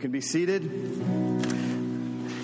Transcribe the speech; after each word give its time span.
can 0.00 0.10
be 0.10 0.22
seated. 0.22 0.62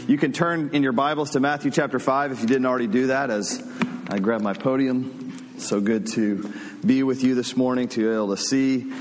You 0.06 0.18
can 0.18 0.32
turn 0.32 0.70
in 0.74 0.82
your 0.82 0.92
Bibles 0.92 1.30
to 1.30 1.40
Matthew 1.40 1.70
chapter 1.70 1.98
5 1.98 2.32
if 2.32 2.42
you 2.42 2.46
didn't 2.46 2.66
already 2.66 2.86
do 2.86 3.06
that 3.06 3.30
as 3.30 3.66
I 4.10 4.18
grab 4.18 4.42
my 4.42 4.52
podium. 4.52 5.54
So 5.56 5.80
good 5.80 6.06
to 6.08 6.52
be 6.84 7.02
with 7.02 7.24
you 7.24 7.34
this 7.34 7.56
morning, 7.56 7.88
to 7.88 8.00
be 8.00 8.14
able 8.14 8.36
to 8.36 8.42
see 8.42 8.92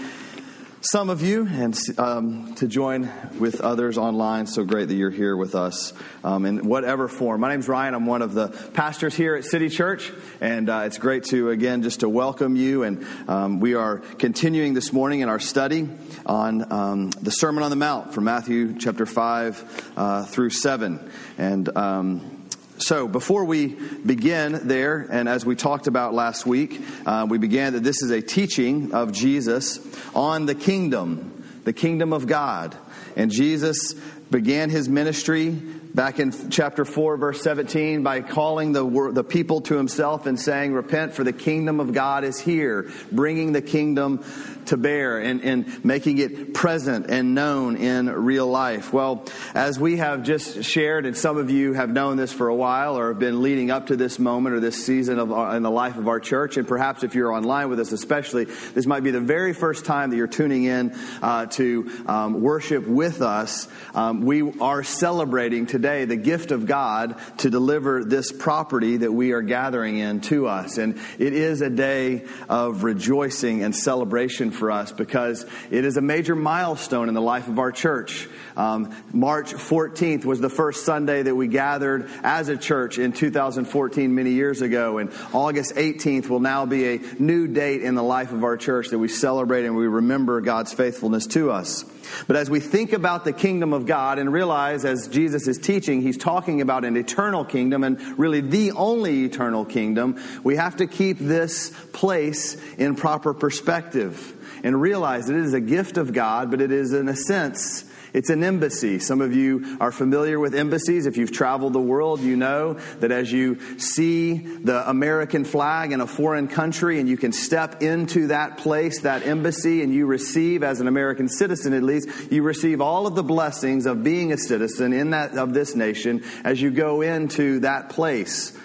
some 0.92 1.10
of 1.10 1.24
you 1.24 1.48
and 1.48 1.76
um, 1.98 2.54
to 2.56 2.68
join 2.68 3.10
with 3.40 3.60
others 3.60 3.98
online. 3.98 4.46
So 4.46 4.64
great 4.64 4.88
that 4.90 4.94
you're 4.94 5.10
here 5.10 5.36
with 5.36 5.56
us 5.56 5.94
um, 6.24 6.46
in 6.46 6.68
whatever 6.68 7.08
form. 7.08 7.42
My 7.42 7.50
name's 7.50 7.68
Ryan. 7.68 7.96
I'm 7.96 8.06
one 8.06 8.22
of 8.22 8.36
the 8.36 8.50
pastors 8.74 9.16
here 9.16 9.36
at 9.36 9.46
City 9.46 9.70
Church, 9.70 10.12
and 10.42 10.70
uh, 10.70 10.84
it's 10.86 11.00
great 11.00 11.24
to 11.26 11.50
again 11.50 11.82
just 11.82 12.02
to 12.02 12.10
welcome 12.10 12.56
you. 12.56 12.84
And 12.84 13.06
um, 13.28 13.60
we 13.60 13.74
are 13.74 13.98
continuing 13.98 14.76
this 14.76 14.94
morning 14.94 15.22
in 15.22 15.30
our 15.30 15.40
study 15.40 15.90
on 16.26 16.72
um, 16.72 17.10
the 17.10 17.32
Sermon 17.32 17.64
on 17.64 17.72
the 17.72 17.76
Mount 17.76 18.14
from 18.14 18.26
Matthew 18.26 18.78
chapter 18.78 19.08
five 19.08 19.92
uh, 19.98 20.26
through 20.26 20.52
seven, 20.52 21.12
and. 21.38 22.35
So, 22.78 23.08
before 23.08 23.46
we 23.46 23.68
begin 23.68 24.68
there, 24.68 25.08
and 25.10 25.30
as 25.30 25.46
we 25.46 25.56
talked 25.56 25.88
about 25.88 26.14
last 26.14 26.46
week, 26.46 26.82
uh, 27.06 27.26
we 27.30 27.38
began 27.38 27.72
that 27.74 27.84
this 27.84 28.02
is 28.02 28.12
a 28.12 28.22
teaching 28.22 28.94
of 28.94 29.14
Jesus 29.14 29.80
on 30.14 30.46
the 30.46 30.56
kingdom, 30.56 31.62
the 31.64 31.72
kingdom 31.72 32.12
of 32.12 32.28
God. 32.28 32.76
And 33.16 33.32
Jesus 33.32 33.94
began 34.30 34.70
his 34.70 34.90
ministry 34.90 35.58
back 35.96 36.20
in 36.20 36.50
chapter 36.50 36.84
4, 36.84 37.16
verse 37.16 37.42
17, 37.42 38.04
by 38.04 38.20
calling 38.20 38.74
the, 38.74 39.12
the 39.14 39.24
people 39.24 39.62
to 39.62 39.78
himself 39.78 40.26
and 40.26 40.38
saying, 40.38 40.74
Repent, 40.74 41.14
for 41.14 41.24
the 41.24 41.32
kingdom 41.32 41.80
of 41.80 41.94
God 41.94 42.26
is 42.26 42.38
here, 42.38 42.92
bringing 43.14 43.54
the 43.54 43.62
kingdom 43.62 44.24
to 44.66 44.76
bear 44.78 45.20
and, 45.20 45.42
and 45.44 45.86
making 45.86 46.18
it 46.18 46.54
present 46.54 47.10
and 47.10 47.34
known 47.34 47.78
in 47.78 48.10
real 48.10 48.48
life. 48.48 48.92
Well, 48.92 49.26
as 49.54 49.80
we 49.80 49.98
have 49.98 50.24
just 50.24 50.64
shared, 50.64 51.06
and 51.06 51.16
some 51.16 51.38
of 51.38 51.50
you 51.50 51.74
have 51.74 51.90
known 51.90 52.18
this 52.18 52.34
for 52.34 52.50
a 52.50 52.56
while 52.56 52.98
or 52.98 53.10
have 53.10 53.20
been 53.20 53.42
leading 53.42 53.72
up 53.72 53.88
to 53.88 53.96
this 53.96 54.20
moment 54.20 54.56
or 54.56 54.60
this 54.60 54.86
season 54.86 55.18
of 55.18 55.32
our, 55.32 55.56
in 55.56 55.64
the 55.64 55.72
life 55.72 55.96
of 55.96 56.10
our 56.10 56.20
church, 56.20 56.58
and 56.58 56.68
perhaps 56.68 57.04
if 57.04 57.16
you're 57.16 57.32
online 57.32 57.70
with 57.70 57.80
us 57.80 57.94
especially, 57.94 58.46
this 58.46 58.86
might 58.86 59.04
be 59.04 59.12
the 59.12 59.22
very 59.22 59.54
first 59.54 59.86
time 59.86 60.10
that 60.10 60.18
you're 60.18 60.28
tuning 60.28 60.66
in 60.66 60.94
uh, 61.22 61.46
to 61.46 61.90
um, 62.08 62.42
worship 62.42 62.86
with 62.86 63.22
us. 63.22 63.70
Um, 63.94 64.22
we 64.26 64.60
are 64.60 64.84
celebrating 64.84 65.68
today 65.68 65.85
the 65.86 66.16
gift 66.16 66.52
of 66.52 66.66
God 66.66 67.16
to 67.38 67.50
deliver 67.50 68.04
this 68.04 68.32
property 68.32 68.98
that 68.98 69.12
we 69.12 69.32
are 69.32 69.42
gathering 69.42 69.98
in 69.98 70.22
to 70.22 70.48
us. 70.48 70.78
And 70.78 71.00
it 71.20 71.34
is 71.34 71.62
a 71.62 71.70
day 71.70 72.26
of 72.50 72.84
rejoicing 72.84 73.64
and 73.64 73.76
celebration 73.76 74.52
for 74.52 74.72
us 74.72 74.92
because 74.92 75.46
it 75.70 75.86
is 75.86 75.98
a 75.98 76.02
major 76.02 76.36
milestone 76.36 77.08
in 77.08 77.14
the 77.14 77.22
life 77.22 77.48
of 77.48 77.60
our 77.60 77.72
church. 77.72 78.28
Um, 78.58 78.96
March 79.12 79.54
14th 79.54 80.26
was 80.26 80.40
the 80.40 80.50
first 80.50 80.86
Sunday 80.86 81.24
that 81.24 81.36
we 81.36 81.48
gathered 81.48 82.10
as 82.24 82.50
a 82.50 82.58
church 82.58 82.98
in 82.98 83.12
2014, 83.12 84.16
many 84.16 84.32
years 84.32 84.62
ago, 84.62 84.98
and 84.98 85.12
August 85.34 85.76
18th 85.76 86.30
will 86.30 86.40
now 86.40 86.66
be 86.66 86.96
a 86.96 87.00
new 87.20 87.48
date 87.48 87.82
in 87.82 87.96
the 87.96 88.04
life 88.04 88.32
of 88.32 88.44
our 88.44 88.58
church 88.58 88.90
that 88.90 89.00
we 89.00 89.08
celebrate 89.08 89.66
and 89.66 89.76
we 89.76 89.88
remember 89.88 90.42
God's 90.42 90.74
faithfulness 90.74 91.28
to 91.28 91.52
us. 91.52 91.86
But 92.28 92.36
as 92.36 92.50
we 92.50 92.60
think 92.60 92.94
about 92.94 93.26
the 93.26 93.34
kingdom 93.34 93.74
of 93.74 93.86
God 93.86 94.20
and 94.20 94.32
realize 94.32 94.86
as 94.86 95.08
Jesus 95.08 95.48
is 95.48 95.58
teaching, 95.58 96.02
he's 96.02 96.18
talking 96.18 96.62
about 96.62 96.86
an 96.86 96.98
eternal 96.98 97.46
kingdom 97.46 97.84
and 97.84 98.00
really 98.18 98.42
the 98.42 98.72
only 98.72 99.24
eternal 99.24 99.66
kingdom, 99.66 100.22
we 100.44 100.56
have 100.56 100.78
to 100.78 100.88
keep 100.88 101.20
this 101.20 101.72
place 101.94 102.58
in 102.78 102.96
proper 102.96 103.34
perspective 103.34 104.34
and 104.64 104.82
realize 104.82 105.28
that 105.28 105.36
it 105.36 105.46
is 105.46 105.54
a 105.54 105.62
gift 105.62 105.98
of 105.98 106.14
God, 106.14 106.50
but 106.52 106.62
it 106.62 106.72
is, 106.72 106.94
in 106.94 107.08
a 107.08 107.16
sense, 107.16 107.86
it's 108.16 108.30
an 108.30 108.46
embassy. 108.46 108.98
Some 109.00 109.20
of 109.20 109.36
you 109.36 109.78
are 109.82 109.92
familiar 109.92 110.40
with 110.40 110.56
embassies. 110.56 111.06
If 111.06 111.18
you've 111.18 111.34
traveled 111.34 111.74
the 111.74 111.82
world, 111.82 112.22
you 112.22 112.38
know 112.38 112.76
that 113.02 113.12
as 113.12 113.30
you 113.30 113.60
see 113.78 114.38
the 114.38 114.90
American 114.90 115.44
flag 115.44 115.92
in 115.92 116.00
a 116.00 116.08
foreign 116.08 116.48
country 116.48 117.02
and 117.02 117.10
you 117.10 117.18
can 117.18 117.34
step 117.34 117.82
into 117.82 118.28
that 118.28 118.58
place, 118.58 119.02
that 119.02 119.28
embassy, 119.28 119.84
and 119.84 119.94
you 119.94 120.06
receive, 120.06 120.64
as 120.64 120.80
an 120.80 120.88
American 120.88 121.28
citizen 121.28 121.74
at 121.74 121.84
least, 121.84 122.08
you 122.32 122.42
receive 122.42 122.80
all 122.80 123.06
of 123.06 123.16
the 123.16 123.24
blessings 123.24 123.86
of 123.86 124.02
being 124.02 124.32
a 124.32 124.38
citizen 124.38 124.94
in 124.94 125.10
that, 125.10 125.38
of 125.38 125.54
this 125.54 125.76
nation 125.76 126.24
as 126.46 126.62
you 126.62 126.72
go 126.72 127.02
into 127.02 127.60
that 127.60 127.90
place. 127.90 128.58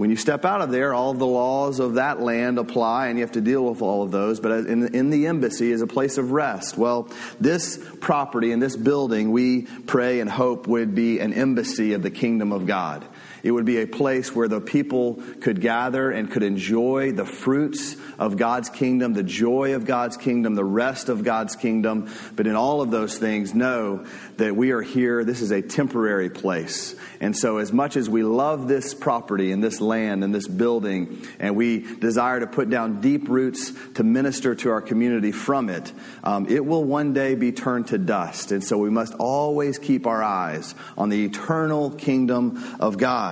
When 0.00 0.08
you 0.08 0.16
step 0.16 0.46
out 0.46 0.62
of 0.62 0.70
there, 0.70 0.94
all 0.94 1.10
of 1.10 1.18
the 1.18 1.26
laws 1.26 1.78
of 1.78 1.96
that 1.96 2.22
land 2.22 2.58
apply, 2.58 3.08
and 3.08 3.18
you 3.18 3.22
have 3.22 3.32
to 3.32 3.42
deal 3.42 3.62
with 3.66 3.82
all 3.82 4.02
of 4.02 4.10
those. 4.10 4.40
But 4.40 4.64
in, 4.66 4.94
in 4.94 5.10
the 5.10 5.26
embassy 5.26 5.72
is 5.72 5.82
a 5.82 5.86
place 5.86 6.16
of 6.16 6.32
rest. 6.32 6.78
Well, 6.78 7.10
this 7.38 7.78
property 8.00 8.50
and 8.50 8.62
this 8.62 8.76
building, 8.76 9.30
we 9.30 9.66
pray 9.86 10.20
and 10.20 10.30
hope 10.30 10.66
would 10.66 10.94
be 10.94 11.18
an 11.18 11.34
embassy 11.34 11.92
of 11.92 12.02
the 12.02 12.10
kingdom 12.10 12.50
of 12.50 12.66
God. 12.66 13.04
It 13.42 13.50
would 13.50 13.64
be 13.64 13.78
a 13.78 13.86
place 13.86 14.34
where 14.34 14.48
the 14.48 14.60
people 14.60 15.22
could 15.40 15.60
gather 15.60 16.10
and 16.10 16.30
could 16.30 16.42
enjoy 16.42 17.12
the 17.12 17.24
fruits 17.24 17.96
of 18.18 18.36
God's 18.36 18.68
kingdom, 18.68 19.14
the 19.14 19.22
joy 19.22 19.74
of 19.74 19.84
God's 19.86 20.16
kingdom, 20.16 20.54
the 20.54 20.64
rest 20.64 21.08
of 21.08 21.24
God's 21.24 21.56
kingdom. 21.56 22.10
But 22.36 22.46
in 22.46 22.56
all 22.56 22.80
of 22.80 22.90
those 22.90 23.18
things, 23.18 23.54
know 23.54 24.04
that 24.36 24.56
we 24.56 24.72
are 24.72 24.82
here. 24.82 25.24
This 25.24 25.40
is 25.40 25.50
a 25.50 25.62
temporary 25.62 26.30
place. 26.30 26.94
And 27.20 27.36
so, 27.36 27.58
as 27.58 27.72
much 27.72 27.96
as 27.96 28.08
we 28.08 28.22
love 28.22 28.68
this 28.68 28.94
property 28.94 29.52
and 29.52 29.62
this 29.62 29.80
land 29.80 30.24
and 30.24 30.34
this 30.34 30.48
building, 30.48 31.26
and 31.38 31.56
we 31.56 31.80
desire 31.96 32.40
to 32.40 32.46
put 32.46 32.70
down 32.70 33.00
deep 33.00 33.28
roots 33.28 33.72
to 33.94 34.02
minister 34.02 34.54
to 34.54 34.70
our 34.70 34.82
community 34.82 35.32
from 35.32 35.68
it, 35.68 35.92
um, 36.24 36.46
it 36.48 36.64
will 36.64 36.84
one 36.84 37.12
day 37.12 37.34
be 37.34 37.52
turned 37.52 37.88
to 37.88 37.98
dust. 37.98 38.52
And 38.52 38.64
so, 38.64 38.78
we 38.78 38.90
must 38.90 39.14
always 39.14 39.78
keep 39.78 40.06
our 40.06 40.22
eyes 40.22 40.74
on 40.96 41.08
the 41.08 41.24
eternal 41.24 41.90
kingdom 41.90 42.76
of 42.80 42.98
God. 42.98 43.29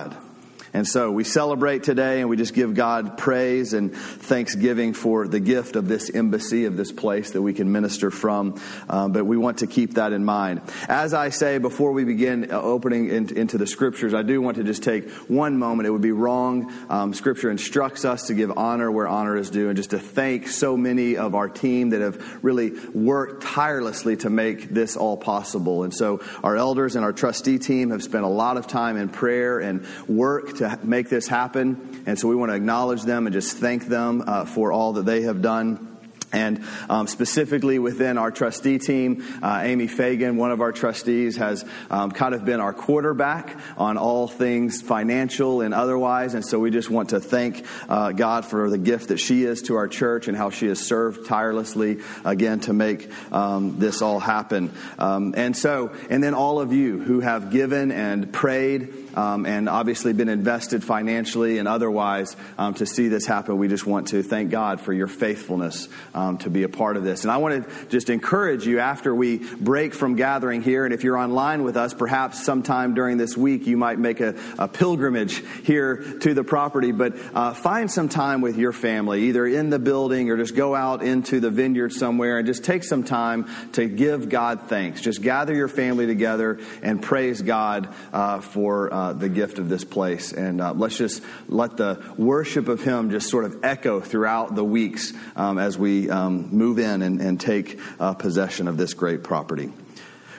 And 0.73 0.87
so 0.87 1.11
we 1.11 1.23
celebrate 1.23 1.83
today 1.83 2.21
and 2.21 2.29
we 2.29 2.37
just 2.37 2.53
give 2.53 2.75
God 2.75 3.17
praise 3.17 3.73
and 3.73 3.93
thanksgiving 3.93 4.93
for 4.93 5.27
the 5.27 5.39
gift 5.39 5.75
of 5.75 5.87
this 5.87 6.09
embassy, 6.09 6.65
of 6.65 6.77
this 6.77 6.91
place 6.91 7.31
that 7.31 7.41
we 7.41 7.53
can 7.53 7.71
minister 7.71 8.11
from. 8.11 8.59
Um, 8.89 9.11
but 9.11 9.25
we 9.25 9.37
want 9.37 9.59
to 9.59 9.67
keep 9.67 9.95
that 9.95 10.13
in 10.13 10.23
mind. 10.23 10.61
As 10.87 11.13
I 11.13 11.29
say, 11.29 11.57
before 11.57 11.91
we 11.91 12.03
begin 12.03 12.51
uh, 12.51 12.61
opening 12.61 13.09
in, 13.09 13.35
into 13.35 13.57
the 13.57 13.65
scriptures, 13.65 14.13
I 14.13 14.21
do 14.21 14.41
want 14.41 14.57
to 14.57 14.63
just 14.63 14.83
take 14.83 15.09
one 15.27 15.57
moment. 15.57 15.87
It 15.87 15.91
would 15.91 16.01
be 16.01 16.11
wrong. 16.11 16.71
Um, 16.89 17.13
scripture 17.13 17.49
instructs 17.49 18.05
us 18.05 18.27
to 18.27 18.33
give 18.33 18.55
honor 18.57 18.91
where 18.91 19.07
honor 19.07 19.35
is 19.35 19.49
due 19.49 19.69
and 19.69 19.77
just 19.77 19.91
to 19.91 19.99
thank 19.99 20.47
so 20.47 20.77
many 20.77 21.17
of 21.17 21.33
our 21.33 21.49
team 21.49 21.89
that 21.91 22.01
have 22.01 22.43
really 22.43 22.71
worked 22.93 23.43
tirelessly 23.43 24.17
to 24.17 24.29
make 24.29 24.69
this 24.69 24.95
all 24.95 25.17
possible. 25.17 25.83
And 25.83 25.93
so 25.93 26.21
our 26.43 26.55
elders 26.55 26.95
and 26.95 27.03
our 27.03 27.13
trustee 27.13 27.57
team 27.57 27.89
have 27.89 28.03
spent 28.03 28.23
a 28.23 28.29
lot 28.29 28.57
of 28.57 28.67
time 28.67 28.97
in 28.97 29.09
prayer 29.09 29.59
and 29.59 29.85
work 30.07 30.58
to 30.59 30.79
make 30.83 31.09
this 31.09 31.27
happen. 31.27 32.03
And 32.05 32.17
so 32.17 32.27
we 32.27 32.35
want 32.35 32.51
to 32.51 32.55
acknowledge 32.55 33.03
them 33.03 33.27
and 33.27 33.33
just 33.33 33.57
thank 33.57 33.87
them 33.87 34.23
uh, 34.25 34.45
for 34.45 34.71
all 34.71 34.93
that 34.93 35.05
they 35.05 35.23
have 35.23 35.41
done. 35.41 35.89
And 36.31 36.63
um, 36.89 37.07
specifically 37.07 37.79
within 37.79 38.17
our 38.17 38.29
trustee 38.29 38.77
team, 38.77 39.23
uh, 39.41 39.61
Amy 39.63 39.87
Fagan, 39.87 40.37
one 40.37 40.51
of 40.51 40.61
our 40.61 40.71
trustees, 40.71 41.37
has 41.37 41.65
um, 41.89 42.11
kind 42.11 42.35
of 42.35 42.45
been 42.45 42.59
our 42.59 42.73
quarterback 42.73 43.57
on 43.77 43.97
all 43.97 44.27
things 44.27 44.81
financial 44.81 45.61
and 45.61 45.73
otherwise. 45.73 46.35
And 46.35 46.45
so 46.45 46.59
we 46.59 46.69
just 46.69 46.89
want 46.89 47.09
to 47.09 47.19
thank 47.19 47.65
uh, 47.87 48.11
God 48.11 48.45
for 48.45 48.69
the 48.69 48.77
gift 48.77 49.07
that 49.07 49.17
she 49.17 49.43
is 49.43 49.63
to 49.63 49.75
our 49.75 49.87
church 49.87 50.27
and 50.27 50.37
how 50.37 50.51
she 50.51 50.67
has 50.67 50.79
served 50.79 51.25
tirelessly 51.25 51.99
again 52.23 52.59
to 52.61 52.73
make 52.73 53.09
um, 53.33 53.79
this 53.79 54.01
all 54.01 54.19
happen. 54.19 54.71
Um, 54.99 55.33
and 55.35 55.57
so, 55.57 55.95
and 56.11 56.23
then 56.23 56.35
all 56.35 56.59
of 56.59 56.73
you 56.73 56.99
who 56.99 57.21
have 57.21 57.49
given 57.49 57.91
and 57.91 58.31
prayed 58.31 59.08
um, 59.19 59.45
and 59.45 59.67
obviously 59.67 60.13
been 60.13 60.29
invested 60.29 60.81
financially 60.81 61.57
and 61.57 61.67
otherwise 61.67 62.37
um, 62.57 62.73
to 62.73 62.85
see 62.85 63.09
this 63.09 63.25
happen. 63.25 63.57
We 63.57 63.67
just 63.67 63.85
want 63.85 64.07
to 64.09 64.23
thank 64.23 64.49
God 64.49 64.79
for 64.79 64.93
your 64.93 65.07
faithfulness 65.07 65.89
um, 66.13 66.37
to 66.39 66.49
be 66.49 66.63
a 66.63 66.69
part 66.69 66.95
of 66.95 67.03
this. 67.03 67.23
And 67.23 67.31
I 67.31 67.37
want 67.37 67.67
to 67.67 67.85
just 67.87 68.09
encourage 68.09 68.65
you 68.65 68.79
after 68.79 69.13
we 69.13 69.39
break 69.39 69.93
from 69.93 70.15
gathering 70.15 70.61
here, 70.61 70.85
and 70.85 70.93
if 70.93 71.03
you're 71.03 71.17
online 71.17 71.63
with 71.63 71.75
us, 71.75 71.93
perhaps 71.93 72.45
sometime 72.45 72.93
during 72.93 73.17
this 73.17 73.35
week 73.35 73.67
you 73.67 73.75
might 73.75 73.99
make 73.99 74.21
a, 74.21 74.35
a 74.57 74.69
pilgrimage 74.69 75.43
here 75.65 75.97
to 75.97 76.33
the 76.33 76.45
property, 76.45 76.93
but 76.93 77.17
uh, 77.33 77.53
find 77.53 77.91
some 77.91 78.07
time 78.07 78.39
with 78.39 78.57
your 78.57 78.71
family, 78.71 79.23
either 79.23 79.45
in 79.45 79.69
the 79.69 79.79
building 79.79 80.29
or 80.29 80.37
just 80.37 80.55
go 80.55 80.73
out 80.73 81.03
into 81.03 81.41
the 81.41 81.49
vineyard 81.49 81.91
somewhere 81.91 82.37
and 82.37 82.47
just 82.47 82.63
take 82.63 82.85
some 82.85 83.03
time 83.03 83.49
to 83.73 83.85
give 83.85 84.29
God 84.29 84.69
thanks. 84.69 85.01
Just 85.01 85.21
gather 85.21 85.53
your 85.53 85.67
family 85.67 86.07
together 86.07 86.59
and 86.81 87.01
praise 87.01 87.41
God 87.41 87.93
uh, 88.13 88.39
for. 88.39 88.93
Uh, 88.93 89.08
the 89.13 89.29
gift 89.29 89.59
of 89.59 89.69
this 89.69 89.83
place. 89.83 90.31
And 90.33 90.61
uh, 90.61 90.73
let's 90.73 90.97
just 90.97 91.21
let 91.47 91.77
the 91.77 92.03
worship 92.17 92.67
of 92.67 92.81
Him 92.81 93.09
just 93.09 93.29
sort 93.29 93.45
of 93.45 93.63
echo 93.63 93.99
throughout 93.99 94.55
the 94.55 94.63
weeks 94.63 95.13
um, 95.35 95.57
as 95.57 95.77
we 95.77 96.09
um, 96.09 96.49
move 96.51 96.79
in 96.79 97.01
and, 97.01 97.21
and 97.21 97.39
take 97.39 97.79
uh, 97.99 98.13
possession 98.13 98.67
of 98.67 98.77
this 98.77 98.93
great 98.93 99.23
property. 99.23 99.71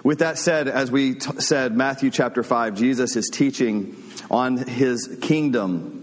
With 0.02 0.20
that 0.20 0.38
said, 0.38 0.68
as 0.68 0.90
we 0.90 1.14
t- 1.14 1.40
said, 1.40 1.76
Matthew 1.76 2.10
chapter 2.10 2.42
5, 2.42 2.74
Jesus 2.74 3.16
is 3.16 3.28
teaching 3.30 4.02
on 4.30 4.56
His 4.56 5.18
kingdom 5.20 5.99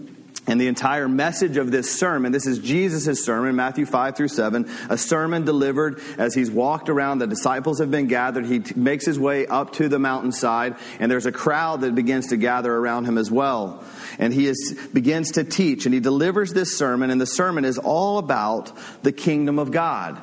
And 0.48 0.58
the 0.58 0.66
entire 0.66 1.08
message 1.08 1.58
of 1.58 1.70
this 1.70 1.98
sermon, 1.98 2.32
this 2.32 2.46
is 2.46 2.58
Jesus' 2.58 3.22
sermon, 3.22 3.54
Matthew 3.54 3.84
5 3.84 4.16
through 4.16 4.28
7, 4.28 4.66
a 4.88 4.96
sermon 4.96 5.44
delivered 5.44 6.00
as 6.16 6.34
he's 6.34 6.50
walked 6.50 6.88
around. 6.88 7.18
The 7.18 7.26
disciples 7.26 7.80
have 7.80 7.90
been 7.90 8.06
gathered. 8.06 8.46
He 8.46 8.60
t- 8.60 8.74
makes 8.74 9.04
his 9.04 9.18
way 9.18 9.46
up 9.46 9.74
to 9.74 9.90
the 9.90 9.98
mountainside, 9.98 10.76
and 10.98 11.12
there's 11.12 11.26
a 11.26 11.32
crowd 11.32 11.82
that 11.82 11.94
begins 11.94 12.28
to 12.28 12.38
gather 12.38 12.74
around 12.74 13.04
him 13.04 13.18
as 13.18 13.30
well. 13.30 13.84
And 14.18 14.32
he 14.32 14.46
is, 14.46 14.88
begins 14.94 15.32
to 15.32 15.44
teach, 15.44 15.84
and 15.84 15.92
he 15.92 16.00
delivers 16.00 16.54
this 16.54 16.78
sermon, 16.78 17.10
and 17.10 17.20
the 17.20 17.26
sermon 17.26 17.66
is 17.66 17.76
all 17.76 18.16
about 18.16 18.72
the 19.02 19.12
kingdom 19.12 19.58
of 19.58 19.70
God 19.70 20.18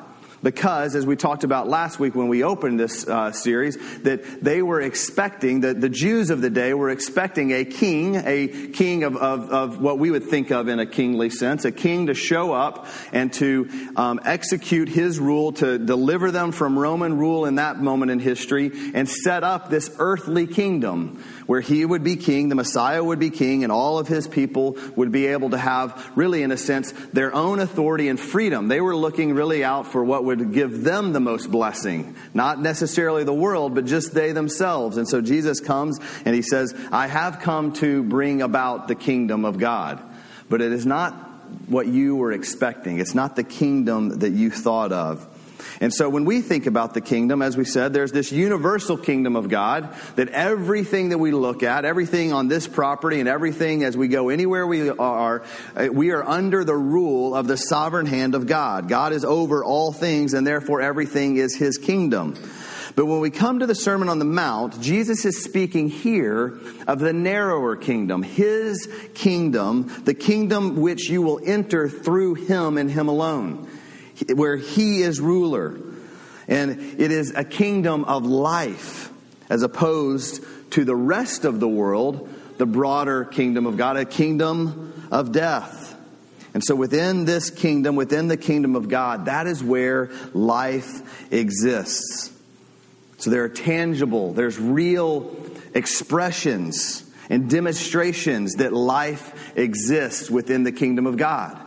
because, 0.46 0.94
as 0.94 1.04
we 1.04 1.16
talked 1.16 1.42
about 1.42 1.66
last 1.66 1.98
week 1.98 2.14
when 2.14 2.28
we 2.28 2.44
opened 2.44 2.78
this 2.78 3.04
uh, 3.08 3.32
series, 3.32 3.76
that 4.02 4.44
they 4.44 4.62
were 4.62 4.80
expecting, 4.80 5.62
that 5.62 5.80
the 5.80 5.88
Jews 5.88 6.30
of 6.30 6.40
the 6.40 6.50
day 6.50 6.72
were 6.72 6.88
expecting 6.88 7.50
a 7.50 7.64
king, 7.64 8.14
a 8.14 8.68
king 8.68 9.02
of, 9.02 9.16
of, 9.16 9.50
of, 9.50 9.80
what 9.80 9.98
we 9.98 10.12
would 10.12 10.22
think 10.22 10.52
of 10.52 10.68
in 10.68 10.78
a 10.78 10.86
kingly 10.86 11.30
sense, 11.30 11.64
a 11.64 11.72
king 11.72 12.06
to 12.06 12.14
show 12.14 12.52
up 12.52 12.86
and 13.12 13.32
to 13.32 13.68
um, 13.96 14.20
execute 14.24 14.88
his 14.88 15.18
rule, 15.18 15.50
to 15.50 15.80
deliver 15.80 16.30
them 16.30 16.52
from 16.52 16.78
Roman 16.78 17.18
rule 17.18 17.44
in 17.44 17.56
that 17.56 17.80
moment 17.80 18.12
in 18.12 18.20
history, 18.20 18.70
and 18.94 19.08
set 19.08 19.42
up 19.42 19.68
this 19.68 19.90
earthly 19.98 20.46
kingdom 20.46 21.24
where 21.46 21.60
he 21.60 21.84
would 21.84 22.02
be 22.02 22.16
king, 22.16 22.48
the 22.48 22.54
Messiah 22.54 23.02
would 23.02 23.18
be 23.18 23.30
king, 23.30 23.62
and 23.62 23.72
all 23.72 23.98
of 23.98 24.08
his 24.08 24.26
people 24.26 24.76
would 24.96 25.12
be 25.12 25.26
able 25.26 25.50
to 25.50 25.58
have, 25.58 26.10
really, 26.16 26.42
in 26.42 26.52
a 26.52 26.56
sense, 26.56 26.92
their 27.12 27.34
own 27.34 27.60
authority 27.60 28.08
and 28.08 28.18
freedom. 28.18 28.68
They 28.68 28.80
were 28.80 28.96
looking 28.96 29.34
really 29.34 29.64
out 29.64 29.86
for 29.86 30.04
what 30.04 30.24
would 30.24 30.52
give 30.52 30.82
them 30.82 31.12
the 31.12 31.20
most 31.20 31.50
blessing. 31.50 32.16
Not 32.34 32.60
necessarily 32.60 33.24
the 33.24 33.34
world, 33.34 33.74
but 33.74 33.86
just 33.86 34.12
they 34.12 34.32
themselves. 34.32 34.96
And 34.96 35.08
so 35.08 35.20
Jesus 35.20 35.60
comes 35.60 35.98
and 36.24 36.34
he 36.34 36.42
says, 36.42 36.74
I 36.90 37.06
have 37.06 37.40
come 37.40 37.72
to 37.74 38.02
bring 38.02 38.42
about 38.42 38.88
the 38.88 38.94
kingdom 38.94 39.44
of 39.44 39.58
God. 39.58 40.02
But 40.48 40.62
it 40.62 40.72
is 40.72 40.86
not 40.86 41.14
what 41.68 41.86
you 41.86 42.16
were 42.16 42.32
expecting. 42.32 42.98
It's 42.98 43.14
not 43.14 43.36
the 43.36 43.44
kingdom 43.44 44.20
that 44.20 44.30
you 44.30 44.50
thought 44.50 44.92
of. 44.92 45.26
And 45.80 45.92
so 45.92 46.08
when 46.08 46.24
we 46.24 46.40
think 46.40 46.66
about 46.66 46.94
the 46.94 47.00
kingdom, 47.00 47.42
as 47.42 47.56
we 47.56 47.64
said, 47.64 47.92
there's 47.92 48.12
this 48.12 48.32
universal 48.32 48.96
kingdom 48.96 49.36
of 49.36 49.48
God 49.48 49.94
that 50.16 50.28
everything 50.30 51.10
that 51.10 51.18
we 51.18 51.32
look 51.32 51.62
at, 51.62 51.84
everything 51.84 52.32
on 52.32 52.48
this 52.48 52.66
property 52.66 53.20
and 53.20 53.28
everything 53.28 53.84
as 53.84 53.96
we 53.96 54.08
go 54.08 54.28
anywhere 54.28 54.66
we 54.66 54.90
are, 54.90 55.42
uh, 55.76 55.88
we 55.92 56.10
are 56.10 56.24
under 56.24 56.64
the 56.64 56.76
rule 56.76 57.34
of 57.34 57.46
the 57.46 57.56
sovereign 57.56 58.06
hand 58.06 58.34
of 58.34 58.46
God. 58.46 58.88
God 58.88 59.12
is 59.12 59.24
over 59.24 59.64
all 59.64 59.92
things 59.92 60.34
and 60.34 60.46
therefore 60.46 60.80
everything 60.80 61.36
is 61.36 61.54
his 61.54 61.78
kingdom. 61.78 62.34
But 62.96 63.04
when 63.04 63.20
we 63.20 63.28
come 63.30 63.58
to 63.58 63.66
the 63.66 63.74
Sermon 63.74 64.08
on 64.08 64.18
the 64.18 64.24
Mount, 64.24 64.80
Jesus 64.80 65.26
is 65.26 65.44
speaking 65.44 65.90
here 65.90 66.58
of 66.88 66.98
the 66.98 67.12
narrower 67.12 67.76
kingdom, 67.76 68.22
his 68.22 68.88
kingdom, 69.12 69.92
the 70.04 70.14
kingdom 70.14 70.76
which 70.76 71.10
you 71.10 71.20
will 71.20 71.38
enter 71.44 71.90
through 71.90 72.34
him 72.34 72.78
and 72.78 72.90
him 72.90 73.08
alone 73.08 73.68
where 74.34 74.56
he 74.56 75.02
is 75.02 75.20
ruler. 75.20 75.78
And 76.48 77.00
it 77.00 77.10
is 77.10 77.32
a 77.34 77.44
kingdom 77.44 78.04
of 78.04 78.24
life 78.24 79.10
as 79.48 79.62
opposed 79.62 80.44
to 80.72 80.84
the 80.84 80.96
rest 80.96 81.44
of 81.44 81.60
the 81.60 81.68
world, 81.68 82.28
the 82.58 82.66
broader 82.66 83.24
kingdom 83.24 83.66
of 83.66 83.76
God, 83.76 83.96
a 83.96 84.04
kingdom 84.04 85.08
of 85.10 85.32
death. 85.32 85.94
And 86.54 86.64
so 86.64 86.74
within 86.74 87.26
this 87.26 87.50
kingdom, 87.50 87.96
within 87.96 88.28
the 88.28 88.36
kingdom 88.36 88.76
of 88.76 88.88
God, 88.88 89.26
that 89.26 89.46
is 89.46 89.62
where 89.62 90.10
life 90.32 91.32
exists. 91.32 92.32
So 93.18 93.30
there 93.30 93.44
are 93.44 93.48
tangible, 93.48 94.32
there's 94.32 94.58
real 94.58 95.36
expressions 95.74 97.02
and 97.28 97.50
demonstrations 97.50 98.54
that 98.54 98.72
life 98.72 99.56
exists 99.56 100.30
within 100.30 100.62
the 100.62 100.72
kingdom 100.72 101.06
of 101.06 101.16
God. 101.16 101.60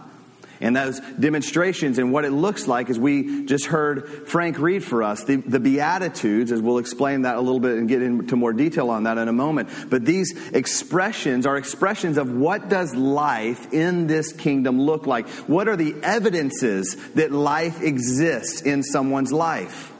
And 0.62 0.76
those 0.76 1.00
demonstrations 1.18 2.00
and 2.00 2.12
what 2.12 2.26
it 2.26 2.32
looks 2.32 2.68
like, 2.68 2.90
as 2.90 3.00
we 3.00 3.46
just 3.46 3.66
heard 3.68 4.28
Frank 4.28 4.60
read 4.60 4.84
for 4.84 5.04
us, 5.04 5.24
the, 5.24 5.38
the 5.38 5.60
Beatitudes, 5.60 6.52
as 6.52 6.62
we'll 6.62 6.80
explain 6.80 7.22
that 7.22 7.38
a 7.38 7.42
little 7.42 7.62
bit 7.62 7.78
and 7.78 7.88
get 7.88 8.02
into 8.02 8.36
more 8.36 8.52
detail 8.52 8.90
on 8.90 9.04
that 9.04 9.18
in 9.18 9.30
a 9.30 9.34
moment. 9.34 9.70
But 9.90 10.04
these 10.04 10.34
expressions 10.50 11.46
are 11.46 11.56
expressions 11.56 12.18
of 12.18 12.32
what 12.32 12.68
does 12.68 12.94
life 12.94 13.74
in 13.74 14.08
this 14.08 14.34
kingdom 14.34 14.82
look 14.82 15.08
like? 15.08 15.30
What 15.48 15.70
are 15.70 15.78
the 15.78 15.96
evidences 16.04 16.98
that 17.14 17.32
life 17.32 17.82
exists 17.82 18.62
in 18.62 18.84
someone's 18.84 19.32
life? 19.32 19.94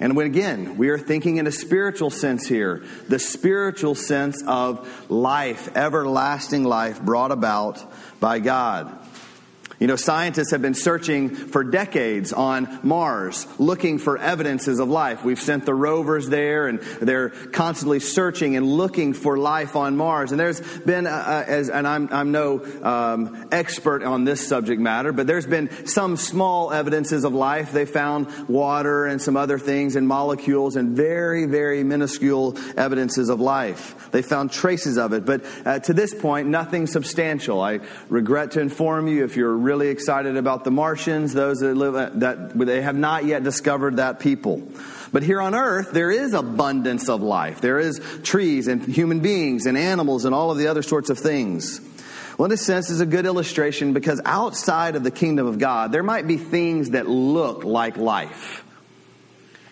And 0.00 0.16
when 0.16 0.26
again, 0.26 0.76
we 0.76 0.88
are 0.88 0.98
thinking 0.98 1.36
in 1.36 1.46
a 1.46 1.52
spiritual 1.52 2.10
sense 2.10 2.48
here, 2.48 2.84
the 3.08 3.20
spiritual 3.20 3.94
sense 3.94 4.42
of 4.46 5.10
life, 5.10 5.76
everlasting 5.76 6.64
life 6.64 7.00
brought 7.00 7.30
about 7.30 7.80
by 8.18 8.40
God. 8.40 8.92
You 9.84 9.88
know, 9.88 9.96
scientists 9.96 10.52
have 10.52 10.62
been 10.62 10.72
searching 10.72 11.28
for 11.28 11.62
decades 11.62 12.32
on 12.32 12.80
Mars, 12.82 13.46
looking 13.58 13.98
for 13.98 14.16
evidences 14.16 14.78
of 14.78 14.88
life. 14.88 15.22
We've 15.22 15.38
sent 15.38 15.66
the 15.66 15.74
rovers 15.74 16.26
there, 16.26 16.68
and 16.68 16.80
they're 16.80 17.28
constantly 17.28 18.00
searching 18.00 18.56
and 18.56 18.64
looking 18.64 19.12
for 19.12 19.36
life 19.36 19.76
on 19.76 19.94
Mars. 19.94 20.30
And 20.30 20.40
there's 20.40 20.62
been, 20.62 21.06
uh, 21.06 21.10
uh, 21.10 21.44
as, 21.46 21.68
and 21.68 21.86
I'm, 21.86 22.08
I'm 22.10 22.32
no 22.32 22.64
um, 22.82 23.46
expert 23.52 24.02
on 24.02 24.24
this 24.24 24.48
subject 24.48 24.80
matter, 24.80 25.12
but 25.12 25.26
there's 25.26 25.46
been 25.46 25.86
some 25.86 26.16
small 26.16 26.72
evidences 26.72 27.24
of 27.24 27.34
life. 27.34 27.70
They 27.70 27.84
found 27.84 28.48
water 28.48 29.04
and 29.04 29.20
some 29.20 29.36
other 29.36 29.58
things 29.58 29.96
and 29.96 30.08
molecules 30.08 30.76
and 30.76 30.96
very, 30.96 31.44
very 31.44 31.84
minuscule 31.84 32.56
evidences 32.78 33.28
of 33.28 33.38
life. 33.38 34.10
They 34.12 34.22
found 34.22 34.50
traces 34.50 34.96
of 34.96 35.12
it, 35.12 35.26
but 35.26 35.44
uh, 35.66 35.80
to 35.80 35.92
this 35.92 36.14
point, 36.14 36.48
nothing 36.48 36.86
substantial. 36.86 37.60
I 37.60 37.80
regret 38.08 38.52
to 38.52 38.60
inform 38.60 39.08
you 39.08 39.24
if 39.24 39.36
you're 39.36 39.54
really 39.54 39.73
excited 39.82 40.36
about 40.36 40.64
the 40.64 40.70
Martians, 40.70 41.32
those 41.32 41.58
that 41.58 41.74
live 41.74 42.20
that 42.20 42.58
they 42.58 42.82
have 42.82 42.96
not 42.96 43.24
yet 43.24 43.42
discovered 43.42 43.96
that 43.96 44.20
people. 44.20 44.62
But 45.12 45.22
here 45.22 45.40
on 45.40 45.54
earth, 45.54 45.92
there 45.92 46.10
is 46.10 46.34
abundance 46.34 47.08
of 47.08 47.22
life. 47.22 47.60
There 47.60 47.78
is 47.78 48.00
trees 48.22 48.66
and 48.66 48.82
human 48.82 49.20
beings 49.20 49.66
and 49.66 49.78
animals 49.78 50.24
and 50.24 50.34
all 50.34 50.50
of 50.50 50.58
the 50.58 50.66
other 50.66 50.82
sorts 50.82 51.08
of 51.10 51.18
things. 51.18 51.80
Well, 52.36 52.46
in 52.46 52.52
a 52.52 52.56
sense, 52.56 52.90
is 52.90 53.00
a 53.00 53.06
good 53.06 53.26
illustration 53.26 53.92
because 53.92 54.20
outside 54.24 54.96
of 54.96 55.04
the 55.04 55.12
kingdom 55.12 55.46
of 55.46 55.58
God, 55.58 55.92
there 55.92 56.02
might 56.02 56.26
be 56.26 56.36
things 56.36 56.90
that 56.90 57.08
look 57.08 57.62
like 57.62 57.96
life. 57.96 58.64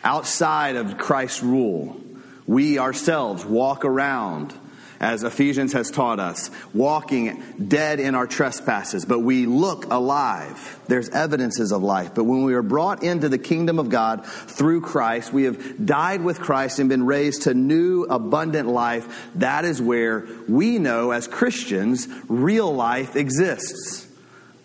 Outside 0.05 0.77
of 0.77 0.97
Christ's 0.97 1.43
rule, 1.43 2.01
we 2.47 2.79
ourselves 2.79 3.45
walk 3.45 3.85
around 3.85 4.55
as 5.03 5.25
Ephesians 5.25 5.73
has 5.73 5.91
taught 5.91 6.21
us, 6.21 6.49
walking 6.73 7.43
dead 7.69 7.99
in 7.99 8.15
our 8.15 8.27
trespasses, 8.27 9.05
but 9.05 9.19
we 9.19 9.47
look 9.47 9.87
alive. 9.93 10.81
There's 10.87 11.09
evidences 11.09 11.73
of 11.73 11.83
life. 11.83 12.15
But 12.15 12.25
when 12.25 12.45
we 12.45 12.55
are 12.55 12.63
brought 12.63 13.03
into 13.03 13.29
the 13.29 13.39
kingdom 13.39 13.81
of 13.81 13.91
God 13.91 14.25
through 14.25 14.83
Christ, 14.83 15.33
we 15.33 15.43
have 15.45 15.85
died 15.85 16.23
with 16.23 16.39
Christ 16.39 16.79
and 16.79 16.89
been 16.89 17.05
raised 17.05 17.43
to 17.43 17.55
new, 17.55 18.05
abundant 18.05 18.69
life. 18.69 19.29
That 19.35 19.65
is 19.65 19.83
where 19.83 20.25
we 20.49 20.79
know 20.79 21.11
as 21.11 21.27
Christians 21.27 22.07
real 22.29 22.73
life 22.73 23.17
exists. 23.17 24.07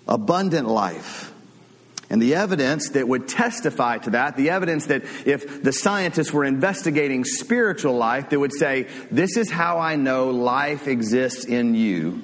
Abundant 0.07 0.67
life. 0.67 1.33
And 2.09 2.21
the 2.21 2.35
evidence 2.35 2.91
that 2.91 3.07
would 3.07 3.27
testify 3.27 3.97
to 3.99 4.11
that, 4.11 4.37
the 4.37 4.51
evidence 4.51 4.85
that 4.85 5.03
if 5.25 5.61
the 5.61 5.73
scientists 5.73 6.31
were 6.31 6.45
investigating 6.45 7.25
spiritual 7.25 7.97
life, 7.97 8.29
they 8.29 8.37
would 8.37 8.53
say, 8.53 8.87
This 9.11 9.35
is 9.35 9.51
how 9.51 9.79
I 9.79 9.97
know 9.97 10.29
life 10.29 10.87
exists 10.87 11.43
in 11.43 11.75
you, 11.75 12.21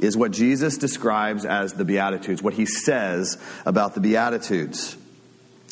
is 0.00 0.14
what 0.16 0.30
Jesus 0.30 0.76
describes 0.76 1.46
as 1.46 1.72
the 1.72 1.86
Beatitudes, 1.86 2.42
what 2.42 2.52
he 2.52 2.66
says 2.66 3.38
about 3.64 3.94
the 3.94 4.00
Beatitudes. 4.00 4.94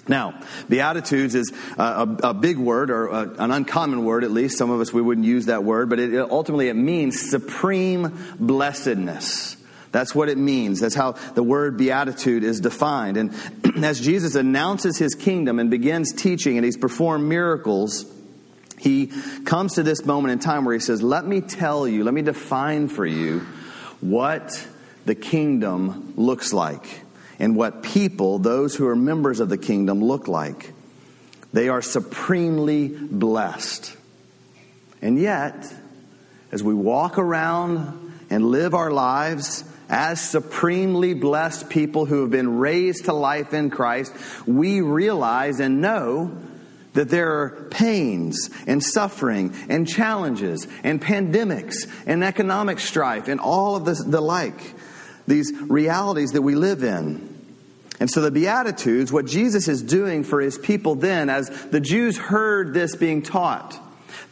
Now, 0.09 0.41
Beatitudes 0.69 1.35
is 1.35 1.53
a, 1.77 2.09
a 2.25 2.35
big 2.35 2.59
word, 2.59 2.91
or 2.91 3.09
a, 3.09 3.29
an 3.39 3.51
uncommon 3.51 4.05
word 4.05 4.25
at 4.25 4.31
least. 4.31 4.57
Some 4.57 4.71
of 4.71 4.81
us, 4.81 4.93
we 4.93 5.03
wouldn't 5.03 5.27
use 5.27 5.47
that 5.47 5.63
word, 5.63 5.91
but 5.91 6.01
it, 6.01 6.19
ultimately 6.19 6.69
it 6.69 6.75
means 6.75 7.31
supreme 7.31 8.19
blessedness. 8.41 9.57
That's 9.93 10.15
what 10.15 10.31
it 10.31 10.39
means. 10.39 10.81
That's 10.81 10.95
how 10.95 11.13
the 11.13 11.43
word 11.43 11.77
beatitude 11.77 12.45
is 12.45 12.61
defined. 12.61 13.19
And 13.19 13.35
as 13.85 14.01
Jesus 14.01 14.35
announces 14.35 14.99
his 14.99 15.15
kingdom 15.15 15.59
and 15.59 15.71
begins 15.71 16.13
teaching 16.13 16.57
and 16.57 16.65
he's 16.65 16.79
performed 16.79 17.29
miracles, 17.29 18.07
he 18.79 19.13
comes 19.45 19.75
to 19.75 19.83
this 19.83 20.05
moment 20.05 20.33
in 20.33 20.39
time 20.39 20.65
where 20.65 20.75
he 20.75 20.81
says, 20.81 21.03
Let 21.03 21.27
me 21.27 21.43
tell 21.43 21.87
you, 21.87 22.05
let 22.05 22.15
me 22.15 22.23
define 22.23 22.89
for 22.89 23.07
you 23.07 23.41
what 24.01 24.67
the 25.05 25.15
kingdom 25.15 26.15
looks 26.17 26.53
like 26.53 27.03
and 27.39 27.55
what 27.55 27.83
people, 27.83 28.39
those 28.39 28.75
who 28.75 28.89
are 28.89 28.97
members 28.97 29.41
of 29.41 29.49
the 29.49 29.59
kingdom, 29.59 30.03
look 30.03 30.27
like. 30.27 30.73
They 31.53 31.69
are 31.69 31.83
supremely 31.83 32.89
blessed. 32.89 33.95
And 35.03 35.19
yet, 35.19 35.71
as 36.51 36.63
we 36.63 36.73
walk 36.73 37.19
around 37.19 38.15
and 38.31 38.47
live 38.47 38.75
our 38.75 38.91
lives, 38.91 39.65
as 39.89 40.21
supremely 40.21 41.15
blessed 41.15 41.69
people 41.69 42.07
who 42.07 42.23
have 42.23 42.31
been 42.31 42.59
raised 42.59 43.07
to 43.07 43.13
life 43.13 43.53
in 43.53 43.71
Christ, 43.71 44.15
we 44.47 44.81
realize 44.81 45.61
and 45.61 45.81
know 45.81 46.37
that 46.95 47.09
there 47.09 47.41
are 47.41 47.69
pains 47.71 48.51
and 48.67 48.83
suffering 48.83 49.55
and 49.69 49.89
challenges 49.89 50.67
and 50.85 51.01
pandemics 51.01 51.91
and 52.07 52.23
economic 52.23 52.79
strife 52.79 53.29
and 53.29 53.41
all 53.41 53.77
of 53.77 53.85
this, 53.85 54.03
the 54.03 54.21
like, 54.21 54.61
these 55.27 55.53
realities 55.53 56.33
that 56.33 56.43
we 56.43 56.55
live 56.55 56.83
in. 56.83 57.29
And 58.01 58.11
so 58.11 58.21
the 58.21 58.31
Beatitudes, 58.31 59.13
what 59.13 59.27
Jesus 59.27 59.69
is 59.69 59.81
doing 59.81 60.25
for 60.25 60.41
his 60.41 60.59
people 60.59 60.97
then, 60.97 61.31
as 61.31 61.49
the 61.71 61.81
Jews 61.81 62.19
heard 62.19 62.75
this 62.75 62.97
being 62.97 63.23
taught, 63.23 63.79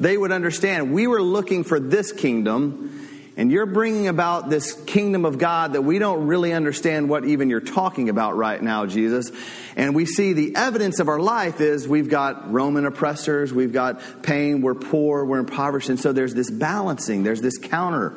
they 0.00 0.16
would 0.16 0.32
understand 0.32 0.92
we 0.92 1.06
were 1.06 1.22
looking 1.22 1.62
for 1.62 1.78
this 1.78 2.10
kingdom 2.10 3.08
and 3.40 3.50
you're 3.50 3.64
bringing 3.64 4.06
about 4.06 4.50
this 4.50 4.74
kingdom 4.84 5.24
of 5.24 5.38
God 5.38 5.72
that 5.72 5.80
we 5.80 5.98
don't 5.98 6.26
really 6.26 6.52
understand 6.52 7.08
what 7.08 7.24
even 7.24 7.48
you're 7.48 7.62
talking 7.62 8.10
about 8.10 8.36
right 8.36 8.62
now, 8.62 8.84
Jesus. 8.84 9.32
And 9.76 9.94
we 9.94 10.04
see 10.04 10.34
the 10.34 10.54
evidence 10.56 11.00
of 11.00 11.08
our 11.08 11.18
life 11.18 11.62
is 11.62 11.88
we've 11.88 12.10
got 12.10 12.52
Roman 12.52 12.84
oppressors, 12.84 13.50
we've 13.50 13.72
got 13.72 14.22
pain, 14.22 14.60
we're 14.60 14.74
poor, 14.74 15.24
we're 15.24 15.38
impoverished. 15.38 15.88
And 15.88 15.98
so 15.98 16.12
there's 16.12 16.34
this 16.34 16.50
balancing, 16.50 17.22
there's 17.22 17.40
this 17.40 17.56
counter. 17.56 18.12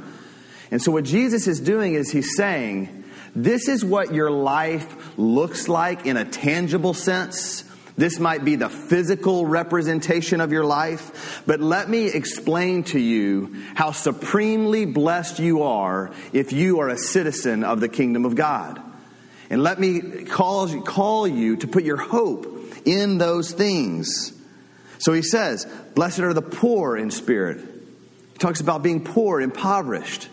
And 0.71 0.81
so 0.81 0.91
what 0.91 1.05
Jesus 1.05 1.47
is 1.47 1.61
doing 1.61 1.93
is 1.93 2.11
he's 2.11 2.35
saying, 2.35 3.05
this 3.33 3.69
is 3.69 3.85
what 3.85 4.13
your 4.13 4.29
life 4.29 5.17
looks 5.17 5.69
like 5.69 6.05
in 6.05 6.17
a 6.17 6.25
tangible 6.25 6.93
sense. 6.93 7.63
This 7.95 8.19
might 8.19 8.43
be 8.43 8.55
the 8.55 8.69
physical 8.69 9.45
representation 9.45 10.41
of 10.41 10.51
your 10.51 10.65
life, 10.65 11.43
but 11.45 11.59
let 11.59 11.89
me 11.89 12.07
explain 12.07 12.83
to 12.85 12.99
you 12.99 13.55
how 13.75 13.91
supremely 13.91 14.85
blessed 14.85 15.39
you 15.39 15.61
are 15.63 16.11
if 16.31 16.53
you 16.53 16.79
are 16.79 16.89
a 16.89 16.97
citizen 16.97 17.63
of 17.63 17.79
the 17.79 17.89
kingdom 17.89 18.25
of 18.25 18.35
God. 18.35 18.81
And 19.51 19.61
let 19.61 19.79
me 19.79 20.01
call, 20.25 20.81
call 20.81 21.27
you 21.27 21.57
to 21.57 21.67
put 21.67 21.83
your 21.83 21.97
hope 21.97 22.47
in 22.85 23.19
those 23.19 23.51
things. 23.51 24.33
So 24.97 25.13
he 25.13 25.21
says, 25.21 25.67
Blessed 25.93 26.19
are 26.19 26.33
the 26.33 26.41
poor 26.41 26.97
in 26.97 27.11
spirit. 27.11 27.59
He 27.59 28.39
talks 28.39 28.61
about 28.61 28.81
being 28.81 29.03
poor, 29.03 29.39
impoverished. 29.39 30.29